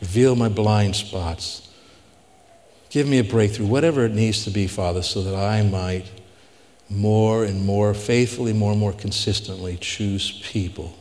reveal 0.00 0.36
my 0.36 0.48
blind 0.48 0.94
spots. 0.94 1.68
Give 2.88 3.08
me 3.08 3.18
a 3.18 3.24
breakthrough, 3.24 3.66
whatever 3.66 4.04
it 4.04 4.12
needs 4.12 4.44
to 4.44 4.50
be, 4.50 4.68
Father, 4.68 5.02
so 5.02 5.24
that 5.24 5.34
I 5.34 5.62
might 5.62 6.08
more 6.88 7.42
and 7.42 7.66
more 7.66 7.94
faithfully, 7.94 8.52
more 8.52 8.70
and 8.70 8.80
more 8.80 8.92
consistently 8.92 9.76
choose 9.76 10.40
people 10.44 10.96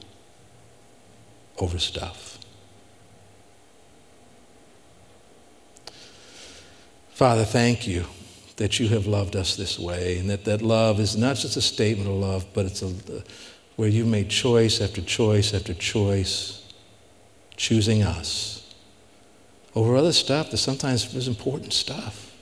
over 1.59 1.78
stuff. 1.78 2.24
Father, 7.16 7.45
thank 7.45 7.88
you 7.88 8.03
that 8.57 8.78
you 8.78 8.89
have 8.89 9.07
loved 9.07 9.38
us 9.38 9.55
this 9.55 9.80
way, 9.80 10.20
and 10.20 10.30
that 10.30 10.43
that 10.43 10.61
love 10.61 10.99
is 10.99 11.16
not 11.16 11.38
just 11.38 11.55
a 11.55 11.61
statement 11.61 12.09
of 12.09 12.16
love, 12.16 12.45
but 12.53 12.66
it's 12.66 12.82
a, 12.82 12.93
where 13.78 13.88
you 13.88 14.03
made 14.03 14.30
choice 14.30 14.82
after 14.82 15.01
choice 15.01 15.53
after 15.53 15.74
choice, 15.74 16.68
choosing 17.55 18.03
us 18.03 18.74
over 19.76 19.95
other 19.95 20.11
stuff 20.11 20.51
that 20.51 20.57
sometimes 20.57 21.13
was 21.13 21.30
important 21.30 21.72
stuff, 21.72 22.34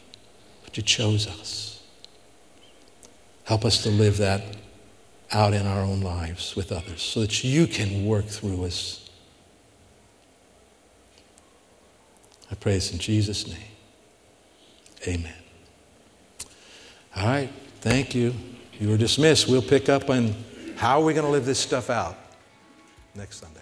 but 0.64 0.76
you 0.76 0.82
chose 0.82 1.28
us. 1.28 1.84
Help 3.44 3.66
us 3.66 3.84
to 3.84 3.90
live 3.90 4.18
that 4.18 4.42
out 5.32 5.54
in 5.54 5.68
our 5.68 5.82
own 5.82 6.02
lives 6.02 6.56
with 6.56 6.72
others 6.72 7.04
so 7.04 7.20
that 7.20 7.44
you 7.44 7.68
can 7.68 8.08
work 8.08 8.26
through 8.26 8.66
us. 8.66 9.08
I 12.50 12.56
pray 12.56 12.74
this 12.74 12.92
in 12.92 12.98
Jesus' 12.98 13.48
name. 13.48 13.73
Amen. 15.08 15.34
All 17.16 17.26
right. 17.28 17.50
Thank 17.82 18.16
you. 18.16 18.34
You 18.80 18.94
are 18.94 18.98
dismissed. 18.98 19.48
We'll 19.48 19.62
pick 19.62 19.90
up 19.90 20.10
on 20.10 20.34
how 20.76 21.02
are 21.02 21.04
we 21.04 21.14
going 21.14 21.26
to 21.26 21.32
live 21.32 21.46
this 21.46 21.60
stuff 21.60 21.90
out 21.90 22.18
next 23.14 23.42
Sunday. 23.42 23.53